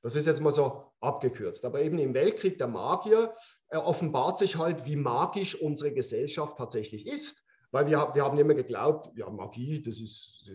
[0.05, 1.65] Das ist jetzt mal so abgekürzt.
[1.65, 3.33] Aber eben im Weltkrieg der Magier
[3.71, 7.43] äh, offenbart sich halt, wie magisch unsere Gesellschaft tatsächlich ist.
[7.71, 10.49] Weil wir, wir haben immer geglaubt, ja, Magie, das ist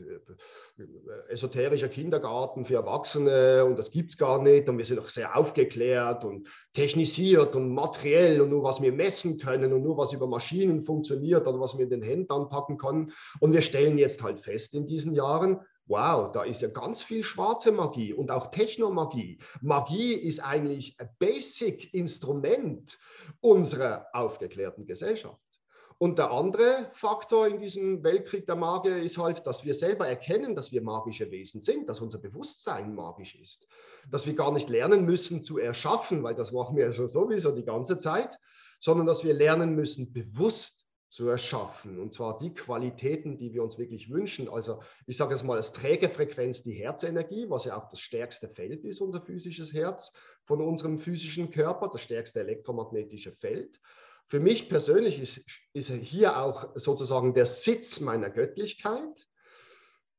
[0.78, 0.84] äh,
[1.30, 4.70] esoterischer Kindergarten für Erwachsene und das gibt es gar nicht.
[4.70, 9.40] Und wir sind doch sehr aufgeklärt und technisiert und materiell und nur was wir messen
[9.40, 13.12] können und nur was über Maschinen funktioniert oder was wir in den Händen anpacken können.
[13.40, 17.24] Und wir stellen jetzt halt fest in diesen Jahren, wow, da ist ja ganz viel
[17.24, 19.40] schwarze Magie und auch Technomagie.
[19.62, 22.98] Magie ist eigentlich ein Basic-Instrument
[23.42, 25.42] unserer aufgeklärten Gesellschaft.
[25.98, 30.56] Und der andere Faktor in diesem Weltkrieg der Magier ist halt, dass wir selber erkennen,
[30.56, 33.68] dass wir magische Wesen sind, dass unser Bewusstsein magisch ist,
[34.10, 37.52] dass wir gar nicht lernen müssen zu erschaffen, weil das machen wir ja schon sowieso
[37.52, 38.40] die ganze Zeit,
[38.80, 40.79] sondern dass wir lernen müssen, bewusst
[41.10, 42.00] zu erschaffen.
[42.00, 44.48] Und zwar die Qualitäten, die wir uns wirklich wünschen.
[44.48, 48.86] Also ich sage es mal als Trägerfrequenz die Herzenergie, was ja auch das stärkste Feld
[48.86, 50.12] ist, unser physisches Herz
[50.44, 53.80] von unserem physischen Körper, das stärkste elektromagnetische Feld.
[54.28, 55.42] Für mich persönlich ist,
[55.74, 59.29] ist hier auch sozusagen der Sitz meiner Göttlichkeit.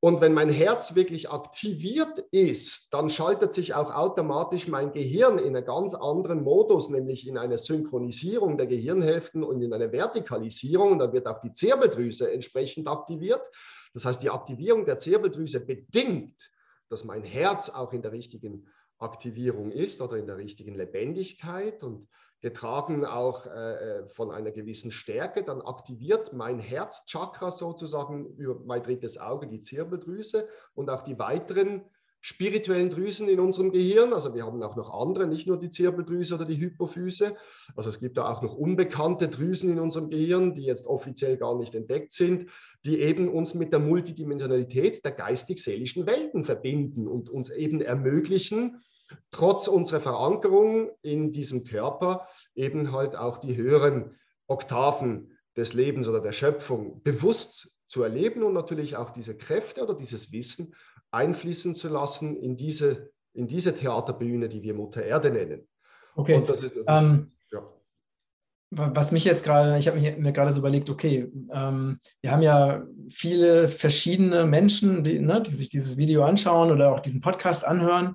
[0.02, 5.54] Und wenn mein Herz wirklich aktiviert ist, dann schaltet sich auch automatisch mein Gehirn in
[5.54, 10.92] einen ganz anderen Modus, nämlich in eine Synchronisierung der Gehirnhälften und in eine Vertikalisierung.
[10.92, 13.46] Und dann wird auch die Zirbeldrüse entsprechend aktiviert.
[13.92, 16.50] Das heißt, die Aktivierung der Zirbeldrüse bedingt,
[16.88, 21.84] dass mein Herz auch in der richtigen Aktivierung ist oder in der richtigen Lebendigkeit.
[21.84, 22.08] Und
[22.40, 23.50] getragen auch äh,
[24.00, 29.60] äh, von einer gewissen Stärke, dann aktiviert mein Herzchakra sozusagen über mein drittes Auge, die
[29.60, 31.84] Zirbeldrüse und auch die weiteren
[32.20, 34.12] spirituellen Drüsen in unserem Gehirn.
[34.12, 37.36] Also wir haben auch noch andere, nicht nur die Zirbeldrüse oder die Hypophyse.
[37.76, 41.56] Also es gibt da auch noch unbekannte Drüsen in unserem Gehirn, die jetzt offiziell gar
[41.58, 42.46] nicht entdeckt sind,
[42.84, 48.82] die eben uns mit der Multidimensionalität der geistig-seelischen Welten verbinden und uns eben ermöglichen,
[49.30, 56.20] trotz unserer Verankerung in diesem Körper eben halt auch die höheren Oktaven des Lebens oder
[56.20, 60.74] der Schöpfung bewusst zu erleben und natürlich auch diese Kräfte oder dieses Wissen
[61.10, 65.68] einfließen zu lassen in diese, in diese Theaterbühne, die wir Mutter Erde nennen.
[66.14, 66.42] Okay.
[66.46, 67.64] Ist, ähm, ja.
[68.72, 72.84] Was mich jetzt gerade, ich habe mir gerade so überlegt, okay, ähm, wir haben ja
[73.08, 78.14] viele verschiedene Menschen, die, ne, die sich dieses Video anschauen oder auch diesen Podcast anhören.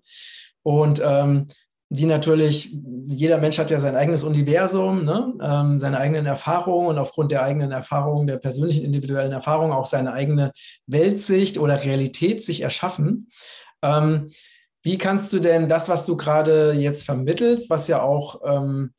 [0.63, 1.47] Und ähm,
[1.89, 2.75] die natürlich,
[3.07, 5.33] jeder Mensch hat ja sein eigenes Universum, ne?
[5.41, 10.13] ähm, seine eigenen Erfahrungen und aufgrund der eigenen Erfahrungen, der persönlichen individuellen Erfahrungen auch seine
[10.13, 10.51] eigene
[10.87, 13.29] Weltsicht oder Realität sich erschaffen.
[13.83, 14.31] Ähm,
[14.81, 18.93] wie kannst du denn das, was du gerade jetzt vermittelst, was ja auch ähm,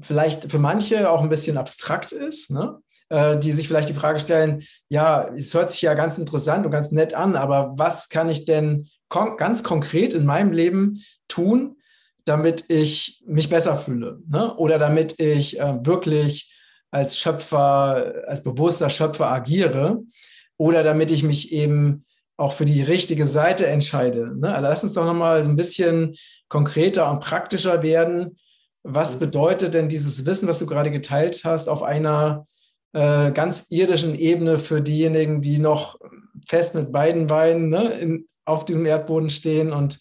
[0.00, 2.78] vielleicht für manche auch ein bisschen abstrakt ist, ne?
[3.08, 6.72] äh, die sich vielleicht die Frage stellen, ja, es hört sich ja ganz interessant und
[6.72, 10.98] ganz nett an, aber was kann ich denn kon ganz konkret in meinem Leben
[11.32, 11.76] tun,
[12.24, 14.54] damit ich mich besser fühle ne?
[14.56, 16.52] oder damit ich äh, wirklich
[16.90, 20.02] als Schöpfer, als bewusster Schöpfer agiere
[20.58, 22.04] oder damit ich mich eben
[22.36, 24.38] auch für die richtige Seite entscheide.
[24.38, 24.54] Ne?
[24.54, 26.14] Also lass uns doch nochmal so ein bisschen
[26.48, 28.36] konkreter und praktischer werden.
[28.82, 29.20] Was mhm.
[29.20, 32.46] bedeutet denn dieses Wissen, was du gerade geteilt hast, auf einer
[32.92, 35.98] äh, ganz irdischen Ebene für diejenigen, die noch
[36.46, 39.98] fest mit beiden Beinen ne, in, auf diesem Erdboden stehen und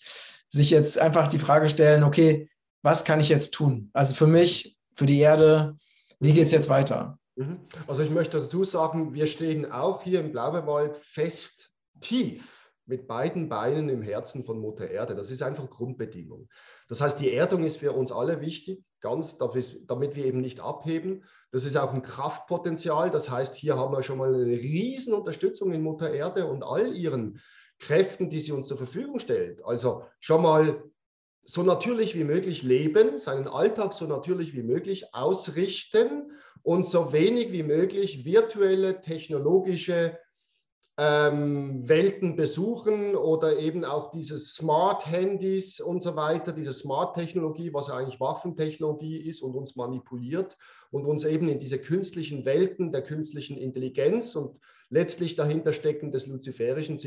[0.51, 2.49] sich jetzt einfach die Frage stellen, okay,
[2.83, 3.89] was kann ich jetzt tun?
[3.93, 5.77] Also für mich, für die Erde,
[6.19, 7.17] wie geht es jetzt weiter?
[7.35, 7.59] Mhm.
[7.87, 13.47] Also ich möchte dazu sagen, wir stehen auch hier im Blaubeerwald fest tief mit beiden
[13.47, 15.15] Beinen im Herzen von Mutter Erde.
[15.15, 16.49] Das ist einfach Grundbedingung.
[16.89, 21.23] Das heißt, die Erdung ist für uns alle wichtig, ganz, damit wir eben nicht abheben.
[21.51, 23.09] Das ist auch ein Kraftpotenzial.
[23.09, 26.93] Das heißt, hier haben wir schon mal eine riesen Unterstützung in Mutter Erde und all
[26.93, 27.39] ihren
[27.81, 29.63] Kräften, die sie uns zur Verfügung stellt.
[29.65, 30.83] Also schon mal
[31.43, 36.31] so natürlich wie möglich leben, seinen Alltag so natürlich wie möglich ausrichten
[36.63, 40.17] und so wenig wie möglich virtuelle, technologische
[40.97, 47.95] ähm, Welten besuchen oder eben auch diese Smart-Handys und so weiter, diese Smart-Technologie, was ja
[47.95, 50.57] eigentlich Waffentechnologie ist und uns manipuliert
[50.91, 54.59] und uns eben in diese künstlichen Welten der künstlichen Intelligenz und
[54.91, 56.99] letztlich dahinter stecken des Luziferischen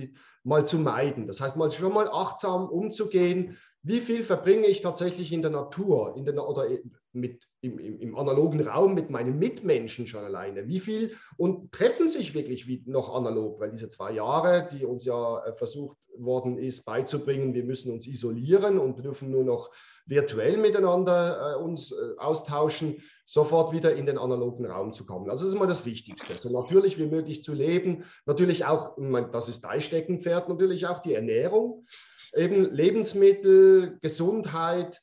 [0.42, 1.27] mal zu meiden.
[1.29, 6.14] Das heißt, mal schon mal achtsam umzugehen, wie viel verbringe ich tatsächlich in der Natur
[6.16, 6.66] in der, oder
[7.12, 10.66] mit, im, im, im, analogen Raum mit meinen Mitmenschen schon alleine?
[10.66, 13.61] Wie viel und treffen sich wirklich wie noch analog?
[13.61, 18.07] Weil diese zwei Jahre, die uns ja äh, versucht worden ist beizubringen, wir müssen uns
[18.07, 19.70] isolieren und dürfen nur noch
[20.07, 25.31] virtuell miteinander äh, uns äh, austauschen, sofort wieder in den analogen Raum zu kommen.
[25.31, 26.37] Also das ist mal das Wichtigste.
[26.37, 28.97] So natürlich wie möglich zu leben, natürlich auch,
[29.33, 31.87] das ist dein Steckenpferd, natürlich auch die Ernährung,
[32.35, 35.01] eben Lebensmittel, Gesundheit.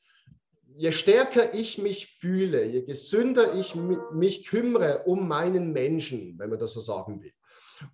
[0.74, 6.58] Je stärker ich mich fühle, je gesünder ich mich kümmere um meinen Menschen, wenn man
[6.58, 7.32] das so sagen will,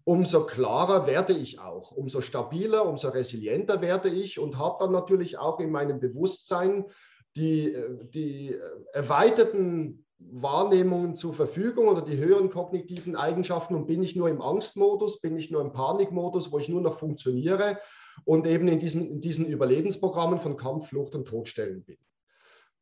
[0.05, 5.39] umso klarer werde ich auch, umso stabiler, umso resilienter werde ich und habe dann natürlich
[5.39, 6.85] auch in meinem Bewusstsein
[7.37, 7.77] die,
[8.13, 8.57] die
[8.93, 15.21] erweiterten Wahrnehmungen zur Verfügung oder die höheren kognitiven Eigenschaften und bin ich nur im Angstmodus,
[15.21, 17.79] bin ich nur im Panikmodus, wo ich nur noch funktioniere
[18.25, 21.99] und eben in diesen, in diesen Überlebensprogrammen von Kampf, Flucht und Todstellen bin.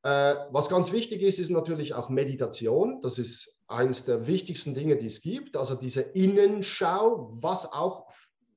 [0.03, 3.03] Äh, was ganz wichtig ist, ist natürlich auch Meditation.
[3.03, 5.57] Das ist eines der wichtigsten Dinge, die es gibt.
[5.57, 8.07] Also diese Innenschau, was auch,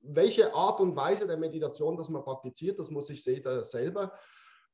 [0.00, 4.12] welche Art und Weise der Meditation, das man praktiziert, das muss sich jeder selber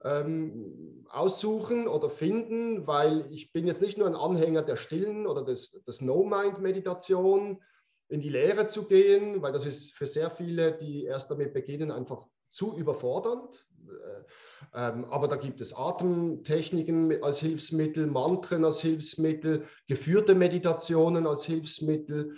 [0.04, 5.44] ähm, aussuchen oder finden, weil ich bin jetzt nicht nur ein Anhänger der stillen oder
[5.44, 7.62] des, des No-Mind-Meditation,
[8.08, 11.90] in die Lehre zu gehen, weil das ist für sehr viele, die erst damit beginnen,
[11.90, 13.66] einfach zu überfordernd.
[13.88, 21.44] Äh, ähm, aber da gibt es Atemtechniken als Hilfsmittel, Mantren als Hilfsmittel, geführte Meditationen als
[21.44, 22.36] Hilfsmittel.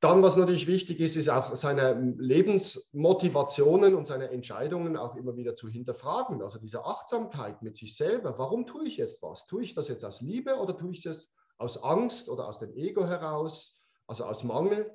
[0.00, 5.54] Dann, was natürlich wichtig ist, ist auch seine Lebensmotivationen und seine Entscheidungen auch immer wieder
[5.54, 6.40] zu hinterfragen.
[6.40, 8.38] Also diese Achtsamkeit mit sich selber.
[8.38, 9.46] Warum tue ich jetzt was?
[9.46, 12.74] Tue ich das jetzt aus Liebe oder tue ich das aus Angst oder aus dem
[12.74, 14.90] Ego heraus, also aus Mangel?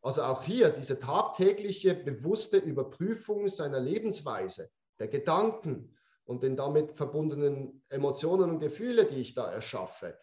[0.00, 7.82] Also auch hier diese tagtägliche bewusste Überprüfung seiner Lebensweise, der Gedanken und den damit verbundenen
[7.88, 10.16] Emotionen und Gefühle, die ich da erschaffe.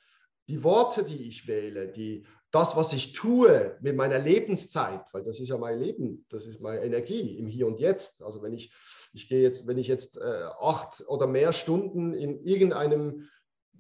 [0.48, 5.40] Die Worte, die ich wähle, die das, was ich tue mit meiner Lebenszeit, weil das
[5.40, 8.22] ist ja mein Leben, das ist meine Energie im Hier und Jetzt.
[8.22, 8.72] Also wenn ich,
[9.12, 13.28] ich gehe jetzt, wenn ich jetzt äh, acht oder mehr Stunden in irgendeinem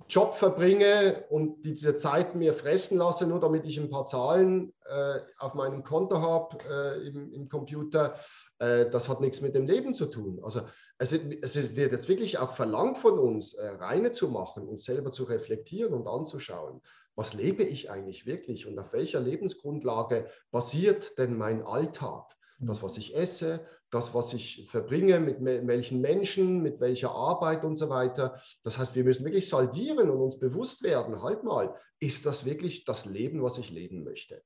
[0.10, 5.20] Job verbringe und diese Zeit mir fressen lasse, nur damit ich ein paar Zahlen äh,
[5.38, 8.16] auf meinem Konto habe äh, im, im, Computer,
[8.58, 10.40] äh, das hat nichts mit dem Leben zu tun.
[10.44, 10.62] Also
[10.98, 15.12] es, es wird jetzt wirklich auch verlangt von uns, äh, reine zu machen, uns selber
[15.12, 16.82] zu reflektieren und anzuschauen
[17.16, 22.36] was lebe ich eigentlich wirklich und auf welcher Lebensgrundlage basiert denn mein Alltag?
[22.60, 27.76] Das, was ich esse, das, was ich verbringe, mit welchen Menschen, mit welcher Arbeit und
[27.76, 28.42] so weiter.
[28.64, 32.86] Das heißt, wir müssen wirklich saldieren und uns bewusst werden, halt mal, ist das wirklich
[32.86, 34.42] das Leben, was ich leben möchte?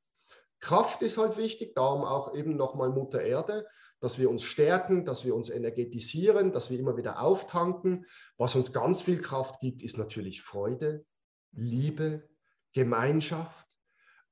[0.60, 3.68] Kraft ist halt wichtig, darum auch eben nochmal Mutter Erde,
[4.00, 8.06] dass wir uns stärken, dass wir uns energetisieren, dass wir immer wieder auftanken.
[8.38, 11.06] Was uns ganz viel Kraft gibt, ist natürlich Freude,
[11.52, 12.28] Liebe,
[12.78, 13.68] Gemeinschaft,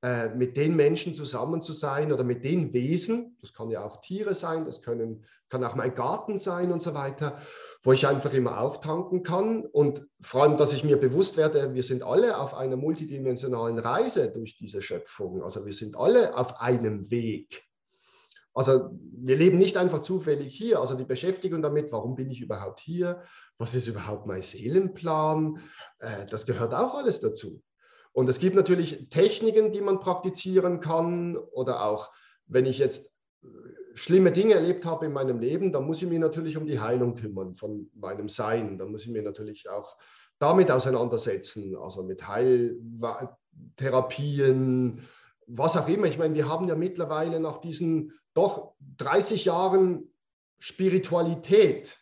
[0.02, 4.02] äh, mit den Menschen zusammen zu sein oder mit den Wesen, das kann ja auch
[4.02, 7.38] Tiere sein, das können, kann auch mein Garten sein und so weiter,
[7.82, 11.82] wo ich einfach immer auftanken kann und vor allem, dass ich mir bewusst werde, wir
[11.82, 17.10] sind alle auf einer multidimensionalen Reise durch diese Schöpfung, also wir sind alle auf einem
[17.10, 17.64] Weg.
[18.54, 20.80] Also wir leben nicht einfach zufällig hier.
[20.80, 23.22] Also die Beschäftigung damit, warum bin ich überhaupt hier?
[23.58, 25.58] Was ist überhaupt mein Seelenplan?
[25.98, 27.62] Äh, das gehört auch alles dazu.
[28.16, 32.10] Und es gibt natürlich Techniken, die man praktizieren kann oder auch,
[32.46, 33.12] wenn ich jetzt
[33.42, 33.46] äh,
[33.92, 37.14] schlimme Dinge erlebt habe in meinem Leben, dann muss ich mich natürlich um die Heilung
[37.14, 38.78] kümmern von meinem Sein.
[38.78, 39.98] Da muss ich mich natürlich auch
[40.38, 45.02] damit auseinandersetzen, also mit Heiltherapien,
[45.46, 46.06] was auch immer.
[46.06, 50.10] Ich meine, wir haben ja mittlerweile nach diesen doch 30 Jahren
[50.58, 51.98] Spiritualität,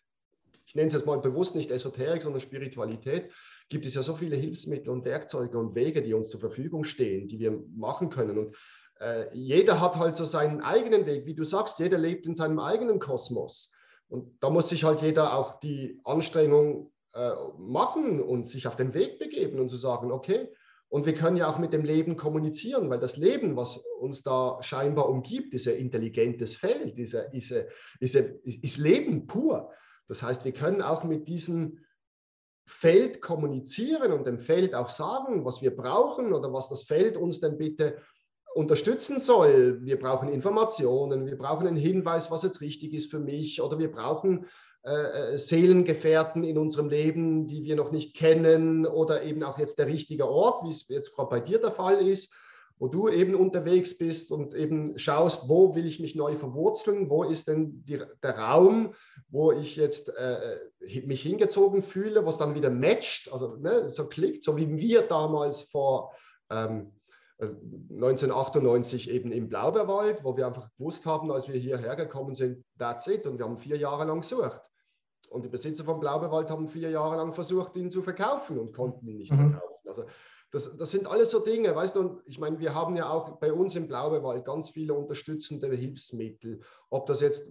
[0.64, 3.32] ich nenne es jetzt mal bewusst nicht Esoterik, sondern Spiritualität,
[3.68, 7.28] gibt es ja so viele Hilfsmittel und Werkzeuge und Wege, die uns zur Verfügung stehen,
[7.28, 8.38] die wir machen können.
[8.38, 8.56] Und
[9.00, 12.58] äh, jeder hat halt so seinen eigenen Weg, wie du sagst, jeder lebt in seinem
[12.58, 13.72] eigenen Kosmos.
[14.08, 18.92] Und da muss sich halt jeder auch die Anstrengung äh, machen und sich auf den
[18.94, 20.48] Weg begeben und zu sagen, okay,
[20.94, 24.58] Und wir können ja auch mit dem Leben kommunizieren, weil das Leben, was uns da
[24.60, 27.50] scheinbar umgibt, ist ein intelligentes Feld, ist, ist,
[27.98, 29.72] ist, ist Leben pur.
[30.06, 31.80] Das heißt, wir können auch mit diesem
[32.66, 37.40] Feld kommunizieren und dem Feld auch sagen, was wir brauchen oder was das Feld uns
[37.40, 37.98] denn bitte
[38.54, 39.80] unterstützen soll.
[39.82, 43.90] Wir brauchen Informationen, wir brauchen einen Hinweis, was jetzt richtig ist für mich oder wir
[43.90, 44.46] brauchen
[44.84, 49.78] äh, äh, Seelengefährten in unserem Leben, die wir noch nicht kennen oder eben auch jetzt
[49.78, 52.34] der richtige Ort, wie es jetzt gerade bei dir der Fall ist,
[52.78, 57.22] wo du eben unterwegs bist und eben schaust, wo will ich mich neu verwurzeln, wo
[57.22, 58.94] ist denn die, der Raum,
[59.28, 60.58] wo ich jetzt äh,
[61.04, 65.62] mich hingezogen fühle, was dann wieder matcht, also ne, so klickt, so wie wir damals
[65.62, 66.14] vor
[66.50, 66.92] ähm,
[67.40, 72.64] 1998 äh, eben im Blaubeerwald, wo wir einfach gewusst haben, als wir hierher gekommen sind,
[72.78, 73.26] that's it.
[73.26, 74.60] Und wir haben vier Jahre lang gesucht.
[75.30, 79.08] Und die Besitzer vom Blaubeerwald haben vier Jahre lang versucht, ihn zu verkaufen und konnten
[79.08, 79.50] ihn nicht mhm.
[79.50, 79.88] verkaufen.
[79.88, 80.04] Also
[80.55, 83.40] das, das, sind alles so Dinge, weißt du, und ich meine, wir haben ja auch
[83.40, 87.48] bei uns im Blaubeerwald ganz viele unterstützende Hilfsmittel, ob das jetzt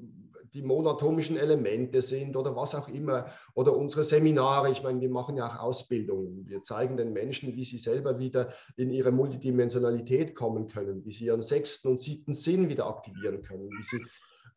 [0.54, 3.26] die monotomischen Elemente sind oder was auch immer,
[3.56, 4.72] oder unsere Seminare.
[4.72, 6.48] Ich meine, wir machen ja auch Ausbildungen.
[6.48, 11.26] Wir zeigen den Menschen, wie sie selber wieder in ihre Multidimensionalität kommen können, wie sie
[11.26, 14.06] ihren sechsten und siebten Sinn wieder aktivieren können, wie sie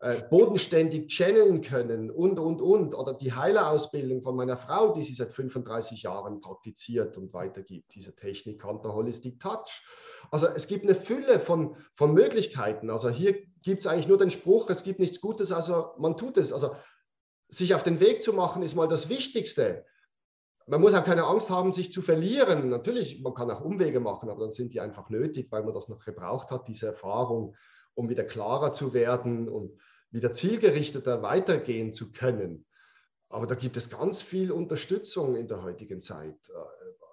[0.01, 2.95] äh, bodenständig channeln können und, und, und.
[2.95, 8.15] Oder die Heilerausbildung von meiner Frau, die sie seit 35 Jahren praktiziert und weitergibt, diese
[8.15, 9.83] Technik Hunter Holistic Touch.
[10.31, 12.91] Also es gibt eine Fülle von, von Möglichkeiten.
[12.91, 16.37] Also hier gibt es eigentlich nur den Spruch, es gibt nichts Gutes, also man tut
[16.37, 16.53] es.
[16.53, 16.77] Also
[17.49, 19.87] sich auf den Weg zu machen, ist mal das Wichtigste.
[20.67, 22.69] Man muss auch keine Angst haben, sich zu verlieren.
[22.69, 25.89] Natürlich, man kann auch Umwege machen, aber dann sind die einfach nötig, weil man das
[25.89, 27.55] noch gebraucht hat, diese Erfahrung
[27.97, 29.73] um wieder klarer zu werden und
[30.11, 32.65] wieder zielgerichteter weitergehen zu können.
[33.29, 36.37] Aber da gibt es ganz viel Unterstützung in der heutigen Zeit.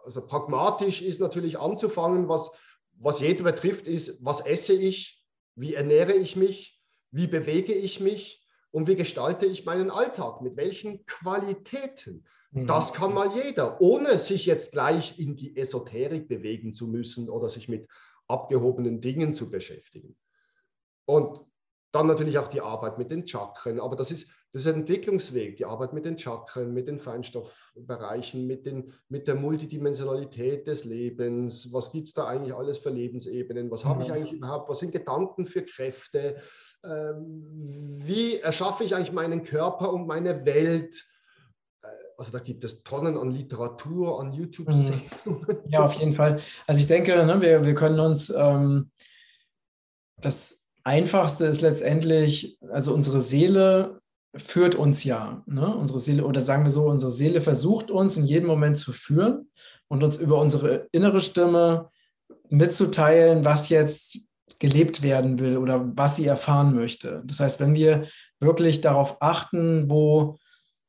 [0.04, 2.52] Also pragmatisch ist natürlich anzufangen, was,
[3.00, 5.26] was jeder betrifft, ist, was esse ich,
[5.56, 6.82] wie ernähre ich mich,
[7.12, 12.26] wie bewege ich mich und wie gestalte ich meinen Alltag, mit welchen Qualitäten.
[12.52, 12.68] Mhm.
[12.68, 17.50] Das kann mal jeder, ohne sich jetzt gleich in die Esoterik bewegen zu müssen oder
[17.50, 17.88] sich mit
[18.28, 20.16] abgehobenen Dingen zu beschäftigen.
[21.06, 21.42] Und
[21.94, 23.80] dann natürlich auch die Arbeit mit den Chakren.
[23.80, 28.48] Aber das ist, das ist ein Entwicklungsweg, die Arbeit mit den Chakren, mit den Feinstoffbereichen,
[28.48, 31.72] mit, den, mit der Multidimensionalität des Lebens.
[31.72, 33.70] Was gibt es da eigentlich alles für Lebensebenen?
[33.70, 34.70] Was habe ich eigentlich überhaupt?
[34.70, 36.38] Was sind Gedanken für Kräfte?
[36.84, 41.08] Ähm, wie erschaffe ich eigentlich meinen Körper und meine Welt?
[41.84, 41.88] Äh,
[42.18, 45.06] also da gibt es Tonnen an Literatur, an YouTube-Sendungen.
[45.26, 45.58] Mhm.
[45.68, 46.42] Ja, auf jeden Fall.
[46.66, 48.90] Also ich denke, ne, wir, wir können uns ähm,
[50.18, 54.02] das Einfachste ist letztendlich, also unsere Seele
[54.36, 55.44] führt uns ja.
[55.46, 55.76] Ne?
[55.76, 59.50] Unsere Seele, oder sagen wir so, unsere Seele versucht uns in jedem Moment zu führen
[59.88, 61.90] und uns über unsere innere Stimme
[62.50, 64.20] mitzuteilen, was jetzt
[64.60, 67.22] gelebt werden will oder was sie erfahren möchte.
[67.26, 68.08] Das heißt, wenn wir
[68.40, 70.38] wirklich darauf achten, wo,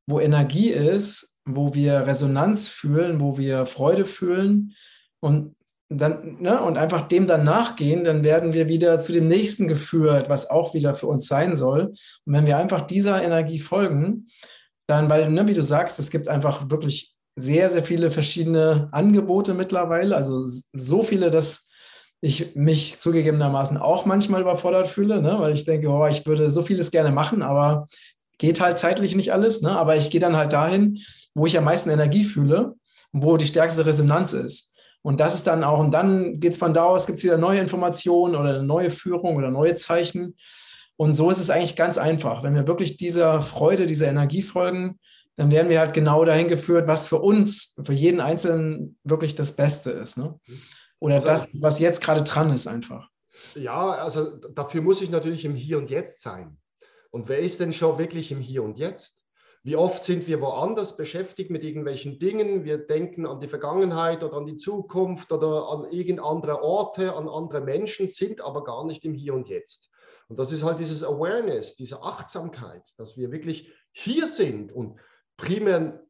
[0.06, 4.74] wo Energie ist, wo wir Resonanz fühlen, wo wir Freude fühlen
[5.20, 5.54] und
[5.98, 10.28] dann, ne, und einfach dem dann nachgehen, dann werden wir wieder zu dem nächsten geführt,
[10.28, 11.92] was auch wieder für uns sein soll.
[12.24, 14.26] Und wenn wir einfach dieser Energie folgen,
[14.86, 19.54] dann, weil, ne, wie du sagst, es gibt einfach wirklich sehr, sehr viele verschiedene Angebote
[19.54, 21.68] mittlerweile, also so viele, dass
[22.20, 26.62] ich mich zugegebenermaßen auch manchmal überfordert fühle, ne, weil ich denke, oh, ich würde so
[26.62, 27.86] vieles gerne machen, aber
[28.38, 31.00] geht halt zeitlich nicht alles, ne, aber ich gehe dann halt dahin,
[31.34, 32.74] wo ich am meisten Energie fühle
[33.12, 34.73] und wo die stärkste Resonanz ist.
[35.04, 37.36] Und das ist dann auch, und dann geht es von da aus, gibt es wieder
[37.36, 40.34] neue Informationen oder eine neue Führung oder neue Zeichen.
[40.96, 42.42] Und so ist es eigentlich ganz einfach.
[42.42, 44.98] Wenn wir wirklich dieser Freude, dieser Energie folgen,
[45.36, 49.54] dann werden wir halt genau dahin geführt, was für uns, für jeden Einzelnen wirklich das
[49.54, 50.16] Beste ist.
[50.16, 50.40] Ne?
[51.00, 53.10] Oder also, das, was jetzt gerade dran ist, einfach.
[53.56, 56.56] Ja, also dafür muss ich natürlich im Hier und Jetzt sein.
[57.10, 59.23] Und wer ist denn schon wirklich im Hier und Jetzt?
[59.66, 62.64] Wie oft sind wir woanders beschäftigt mit irgendwelchen Dingen?
[62.64, 67.30] Wir denken an die Vergangenheit oder an die Zukunft oder an irgendeine andere Orte, an
[67.30, 69.88] andere Menschen, sind aber gar nicht im Hier und Jetzt.
[70.28, 75.00] Und das ist halt dieses Awareness, diese Achtsamkeit, dass wir wirklich hier sind und
[75.38, 76.04] primär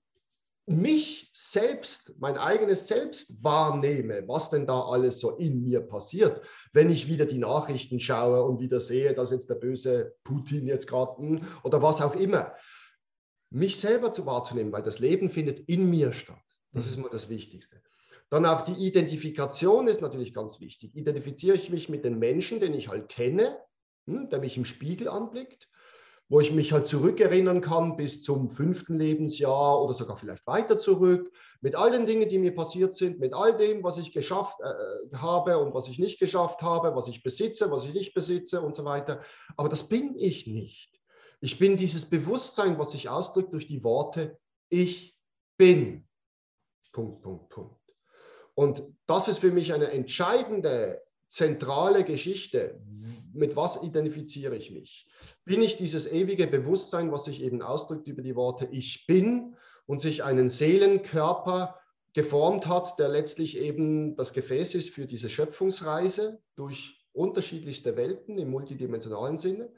[0.66, 6.40] mich selbst, mein eigenes Selbst wahrnehme, was denn da alles so in mir passiert,
[6.72, 10.88] wenn ich wieder die Nachrichten schaue und wieder sehe, dass jetzt der böse Putin jetzt
[10.88, 12.52] gerade hm, oder was auch immer
[13.55, 16.38] mich selber zu wahrzunehmen, weil das Leben findet in mir statt.
[16.72, 17.05] Das ist mhm.
[17.05, 17.80] mal das Wichtigste.
[18.30, 20.94] Dann auch die Identifikation ist natürlich ganz wichtig.
[20.94, 23.59] Identifiziere ich mich mit den Menschen, den ich halt kenne,
[24.07, 25.68] hm, der mich im Spiegel anblickt?
[26.28, 31.30] wo ich mich halt zurückerinnern kann bis zum fünften Lebensjahr oder sogar vielleicht weiter zurück,
[31.61, 35.16] mit all den Dingen, die mir passiert sind, mit all dem, was ich geschafft äh,
[35.16, 38.74] habe und was ich nicht geschafft habe, was ich besitze, was ich nicht besitze und
[38.74, 39.20] so weiter.
[39.57, 40.98] Aber das bin ich nicht.
[41.45, 44.38] Ich bin dieses Bewusstsein, was sich ausdrückt durch die Worte,
[44.70, 45.14] ich
[45.59, 46.09] bin.
[46.90, 47.76] Punkt, Punkt, Punkt.
[48.55, 52.80] Und das ist für mich eine entscheidende, zentrale Geschichte.
[53.34, 55.07] Mit was identifiziere ich mich?
[55.45, 60.01] Bin ich dieses ewige Bewusstsein, was sich eben ausdrückt über die Worte Ich bin und
[60.01, 61.78] sich einen Seelenkörper
[62.14, 68.49] geformt hat, der letztlich eben das Gefäß ist für diese Schöpfungsreise durch unterschiedlichste Welten im
[68.49, 69.70] multidimensionalen Sinne?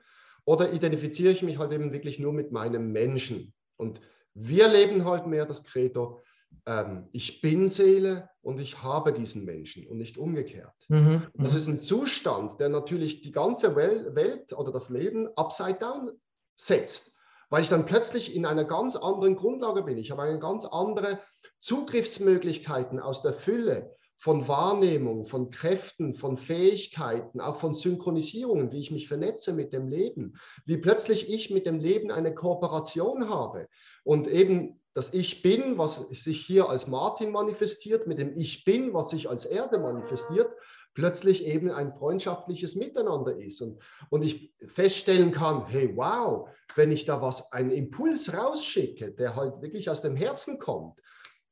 [0.46, 3.52] Oder identifiziere ich mich halt eben wirklich nur mit meinem Menschen?
[3.76, 4.00] Und
[4.32, 6.22] wir leben halt mehr das Credo,
[6.66, 10.74] ähm, ich bin Seele und ich habe diesen Menschen und nicht umgekehrt.
[10.88, 11.58] Mhm, das mhm.
[11.58, 16.12] ist ein Zustand, der natürlich die ganze Welt oder das Leben upside down
[16.56, 17.12] setzt,
[17.50, 19.98] weil ich dann plötzlich in einer ganz anderen Grundlage bin.
[19.98, 21.18] Ich habe eine ganz andere
[21.58, 28.90] Zugriffsmöglichkeiten aus der Fülle von Wahrnehmung, von Kräften, von Fähigkeiten, auch von Synchronisierungen, wie ich
[28.90, 33.68] mich vernetze mit dem Leben, wie plötzlich ich mit dem Leben eine Kooperation habe
[34.04, 38.94] und eben das Ich Bin, was sich hier als Martin manifestiert, mit dem Ich Bin,
[38.94, 40.48] was sich als Erde manifestiert,
[40.94, 43.60] plötzlich eben ein freundschaftliches Miteinander ist.
[43.60, 49.36] Und, und ich feststellen kann, hey, wow, wenn ich da was, einen Impuls rausschicke, der
[49.36, 50.98] halt wirklich aus dem Herzen kommt,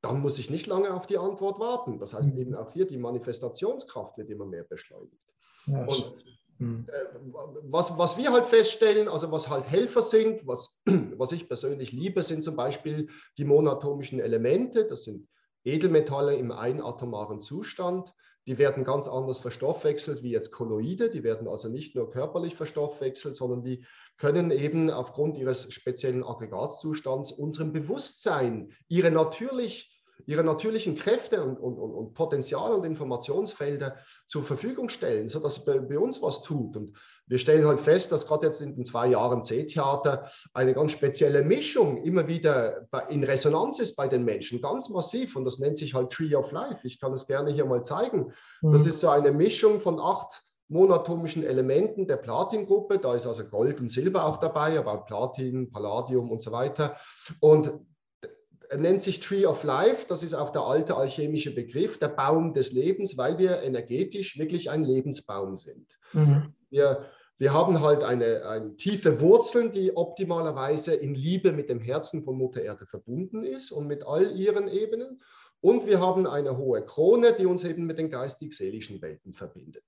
[0.04, 1.98] dann muss ich nicht lange auf die Antwort warten.
[1.98, 2.38] Das heißt mhm.
[2.38, 5.20] eben auch hier, die Manifestationskraft wird immer mehr beschleunigt.
[5.66, 6.14] Ja, und
[6.58, 6.86] Mhm.
[7.62, 10.78] Was, was wir halt feststellen, also was halt Helfer sind, was,
[11.16, 14.86] was ich persönlich liebe, sind zum Beispiel die monatomischen Elemente.
[14.86, 15.28] Das sind
[15.64, 18.14] Edelmetalle im einatomaren Zustand.
[18.46, 21.08] Die werden ganz anders verstoffwechselt wie jetzt Kolloide.
[21.08, 23.84] Die werden also nicht nur körperlich verstoffwechselt, sondern die
[24.18, 29.93] können eben aufgrund ihres speziellen Aggregatzustands unserem Bewusstsein ihre natürlich
[30.26, 33.96] ihre natürlichen Kräfte und, und, und Potenzial und Informationsfelder
[34.26, 36.76] zur Verfügung stellen, sodass bei, bei uns was tut.
[36.76, 36.96] Und
[37.26, 41.42] wir stellen halt fest, dass gerade jetzt in den zwei Jahren C-Theater eine ganz spezielle
[41.42, 45.36] Mischung immer wieder in Resonanz ist bei den Menschen, ganz massiv.
[45.36, 46.86] Und das nennt sich halt Tree of Life.
[46.86, 48.32] Ich kann es gerne hier mal zeigen.
[48.62, 48.72] Mhm.
[48.72, 52.98] Das ist so eine Mischung von acht monatomischen Elementen der Platin-Gruppe.
[52.98, 56.96] Da ist also Gold und Silber auch dabei, aber auch Platin, Palladium und so weiter.
[57.40, 57.72] Und
[58.74, 62.54] er nennt sich Tree of Life, das ist auch der alte alchemische Begriff, der Baum
[62.54, 65.96] des Lebens, weil wir energetisch wirklich ein Lebensbaum sind.
[66.12, 66.52] Mhm.
[66.70, 67.04] Wir,
[67.38, 72.36] wir haben halt eine, eine, tiefe Wurzeln, die optimalerweise in Liebe mit dem Herzen von
[72.36, 75.22] Mutter Erde verbunden ist und mit all ihren Ebenen.
[75.60, 79.84] Und wir haben eine hohe Krone, die uns eben mit den geistig-seelischen Welten verbindet.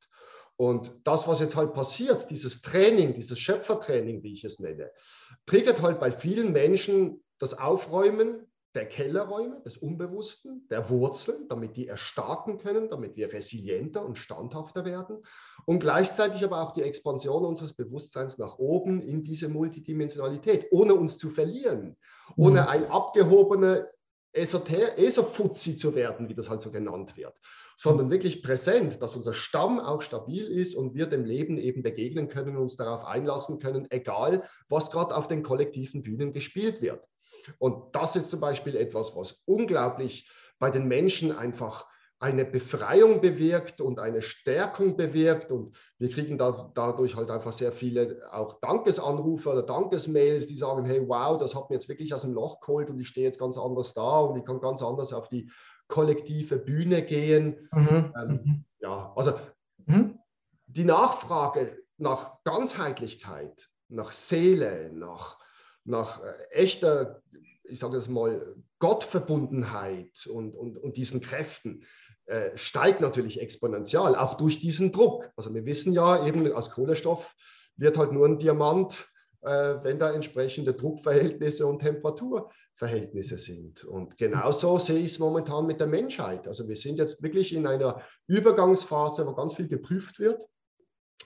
[0.54, 4.92] Und das, was jetzt halt passiert, dieses Training, dieses Schöpfertraining, wie ich es nenne,
[5.44, 8.46] triggert halt bei vielen Menschen das Aufräumen
[8.76, 14.84] der Kellerräume, des Unbewussten, der Wurzeln, damit die erstarken können, damit wir resilienter und standhafter
[14.84, 15.24] werden
[15.64, 21.16] und gleichzeitig aber auch die Expansion unseres Bewusstseins nach oben in diese Multidimensionalität, ohne uns
[21.16, 21.96] zu verlieren,
[22.36, 22.68] ohne mhm.
[22.68, 23.88] ein abgehobener
[24.36, 27.34] Esofuzzi zu werden, wie das halt so genannt wird,
[27.74, 32.28] sondern wirklich präsent, dass unser Stamm auch stabil ist und wir dem Leben eben begegnen
[32.28, 37.02] können und uns darauf einlassen können, egal was gerade auf den kollektiven Bühnen gespielt wird.
[37.58, 40.28] Und das ist zum Beispiel etwas, was unglaublich
[40.58, 41.86] bei den Menschen einfach
[42.18, 45.52] eine Befreiung bewirkt und eine Stärkung bewirkt.
[45.52, 50.86] Und wir kriegen da, dadurch halt einfach sehr viele auch Dankesanrufe oder Dankesmails, die sagen,
[50.86, 53.38] hey, wow, das hat mir jetzt wirklich aus dem Loch geholt und ich stehe jetzt
[53.38, 55.50] ganz anders da und ich kann ganz anders auf die
[55.88, 57.68] kollektive Bühne gehen.
[57.72, 58.12] Mhm.
[58.16, 58.64] Ähm, mhm.
[58.80, 59.34] ja, also
[59.84, 60.18] mhm.
[60.66, 65.38] die Nachfrage nach Ganzheitlichkeit, nach Seele, nach
[65.86, 67.22] nach äh, echter,
[67.64, 71.84] ich sage das mal, Gottverbundenheit und, und, und diesen Kräften
[72.26, 75.30] äh, steigt natürlich exponentiell, auch durch diesen Druck.
[75.36, 77.34] Also wir wissen ja eben, aus Kohlenstoff
[77.76, 79.06] wird halt nur ein Diamant,
[79.42, 83.84] äh, wenn da entsprechende Druckverhältnisse und Temperaturverhältnisse sind.
[83.84, 86.48] Und genauso sehe ich es momentan mit der Menschheit.
[86.48, 90.44] Also wir sind jetzt wirklich in einer Übergangsphase, wo ganz viel geprüft wird.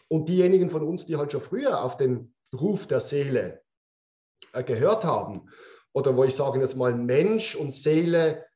[0.09, 3.63] Und diejenigen von uns, die halt schon früher auf den Ruf der Seele
[4.67, 5.51] gehört haben.
[5.93, 8.47] Oder wo ich sage jetzt mal Mensch und Seele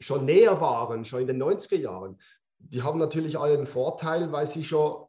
[0.00, 2.20] schon näher waren, schon in den 90er Jahren,
[2.58, 5.06] die haben natürlich alle einen Vorteil, weil sie schon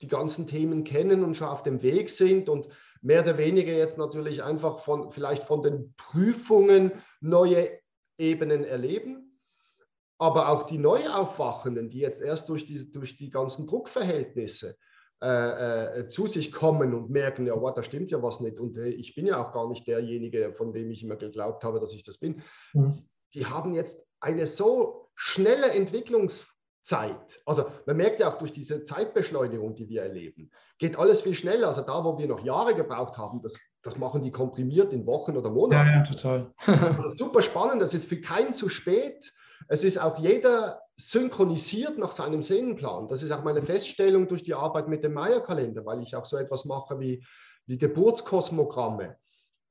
[0.00, 2.68] die ganzen Themen kennen und schon auf dem Weg sind und
[3.00, 7.70] mehr oder weniger jetzt natürlich einfach von vielleicht von den Prüfungen neue
[8.16, 9.40] Ebenen erleben,
[10.18, 14.76] aber auch die Neuaufwachenden, die jetzt erst durch die, durch die ganzen Druckverhältnisse
[15.20, 18.60] äh, äh, zu sich kommen und merken, ja, wow, da stimmt ja was nicht.
[18.60, 21.80] Und äh, ich bin ja auch gar nicht derjenige, von dem ich immer geglaubt habe,
[21.80, 22.42] dass ich das bin.
[22.72, 22.94] Mhm.
[23.34, 27.42] Die haben jetzt eine so schnelle Entwicklungszeit.
[27.44, 31.66] Also man merkt ja auch durch diese Zeitbeschleunigung, die wir erleben, geht alles viel schneller.
[31.66, 35.36] Also da, wo wir noch Jahre gebraucht haben, das, das machen die komprimiert in Wochen
[35.36, 35.88] oder Monaten.
[35.88, 36.54] Ja, ja total.
[36.96, 37.82] das ist super spannend.
[37.82, 39.34] Das ist für keinen zu spät.
[39.66, 43.08] Es ist auch jeder synchronisiert nach seinem Sehnenplan.
[43.08, 46.36] Das ist auch meine Feststellung durch die Arbeit mit dem Maya-Kalender, weil ich auch so
[46.36, 47.24] etwas mache wie,
[47.66, 49.16] wie Geburtskosmogramme.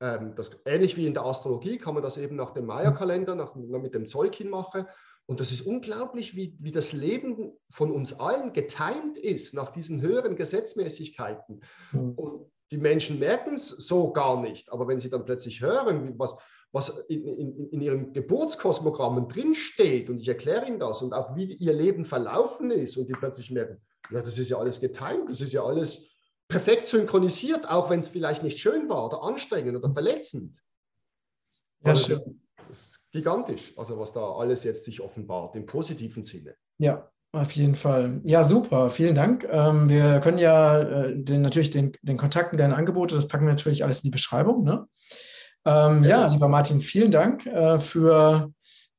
[0.00, 3.54] Ähm, das, ähnlich wie in der Astrologie kann man das eben nach dem Maya-Kalender, nach,
[3.54, 4.86] mit dem Zolkin machen.
[5.26, 10.00] Und das ist unglaublich, wie, wie das Leben von uns allen getimt ist nach diesen
[10.00, 11.62] höheren Gesetzmäßigkeiten.
[11.92, 12.12] Mhm.
[12.12, 14.72] Und die Menschen merken es so gar nicht.
[14.72, 16.36] Aber wenn sie dann plötzlich hören, was,
[16.72, 21.54] was in, in, in ihren Geburtskosmogrammen drinsteht und ich erkläre ihnen das und auch wie
[21.54, 25.40] ihr Leben verlaufen ist und die plötzlich merken, ja, das ist ja alles getimt, das
[25.40, 26.10] ist ja alles
[26.48, 30.58] perfekt synchronisiert, auch wenn es vielleicht nicht schön war oder anstrengend oder verletzend.
[31.84, 32.36] Ja, also,
[32.68, 36.54] das ist gigantisch, also was da alles jetzt sich offenbart, im positiven Sinne.
[36.78, 38.20] Ja, auf jeden Fall.
[38.24, 38.90] Ja, super.
[38.90, 39.46] Vielen Dank.
[39.50, 43.52] Ähm, wir können ja äh, den, natürlich den, den Kontakten, deine Angebote, das packen wir
[43.52, 44.64] natürlich alles in die Beschreibung.
[44.64, 44.86] Ne?
[45.64, 46.10] Ähm, ja.
[46.10, 46.26] ja.
[46.28, 48.52] lieber Martin, vielen Dank äh, für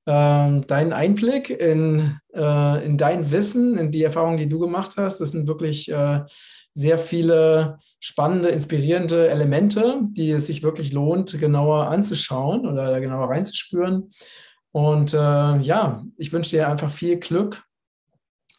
[0.05, 5.20] ähm, deinen Einblick in, äh, in dein Wissen, in die Erfahrungen, die du gemacht hast.
[5.20, 6.22] Das sind wirklich äh,
[6.74, 14.10] sehr viele spannende, inspirierende Elemente, die es sich wirklich lohnt, genauer anzuschauen oder genauer reinzuspüren.
[14.72, 15.18] Und äh,
[15.57, 17.64] ja, ich wünsche dir einfach viel Glück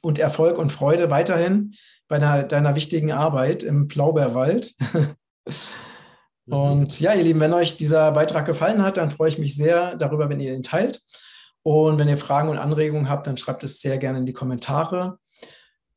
[0.03, 1.75] und Erfolg und Freude weiterhin
[2.09, 4.75] bei deiner, deiner wichtigen Arbeit im Blaubeerwald.
[6.51, 6.57] Mhm.
[6.57, 9.97] Und ja, ihr Lieben, wenn euch dieser Beitrag gefallen hat, dann freue ich mich sehr
[9.97, 11.01] darüber, wenn ihr ihn teilt.
[11.63, 15.19] Und wenn ihr Fragen und Anregungen habt, dann schreibt es sehr gerne in die Kommentare.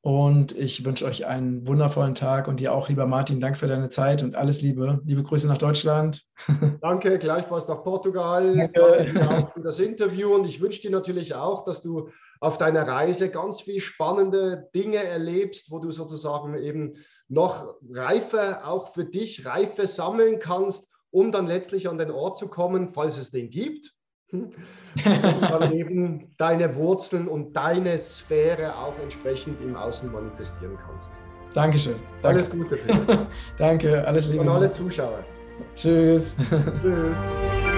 [0.06, 3.88] Und ich wünsche euch einen wundervollen Tag und dir auch, lieber Martin, danke für deine
[3.88, 5.00] Zeit und alles Liebe.
[5.06, 6.22] Liebe Grüße nach Deutschland.
[6.82, 8.54] Danke, gleichfalls nach Portugal.
[8.54, 12.10] Danke, danke auch für das Interview und ich wünsche dir natürlich auch, dass du
[12.42, 16.98] auf deiner Reise ganz viele spannende Dinge erlebst, wo du sozusagen eben
[17.30, 22.48] noch Reife, auch für dich Reife sammeln kannst, um dann letztlich an den Ort zu
[22.48, 23.94] kommen, falls es den gibt.
[24.32, 24.56] Und
[24.96, 31.12] dann eben deine Wurzeln und deine Sphäre auch entsprechend im Außen manifestieren kannst.
[31.54, 31.96] Dankeschön.
[32.22, 32.28] Danke.
[32.28, 33.18] Alles Gute für dich.
[33.58, 34.42] Danke, alles Liebe.
[34.42, 35.24] Und alle Zuschauer.
[35.76, 36.36] Tschüss.
[36.82, 37.18] Tschüss.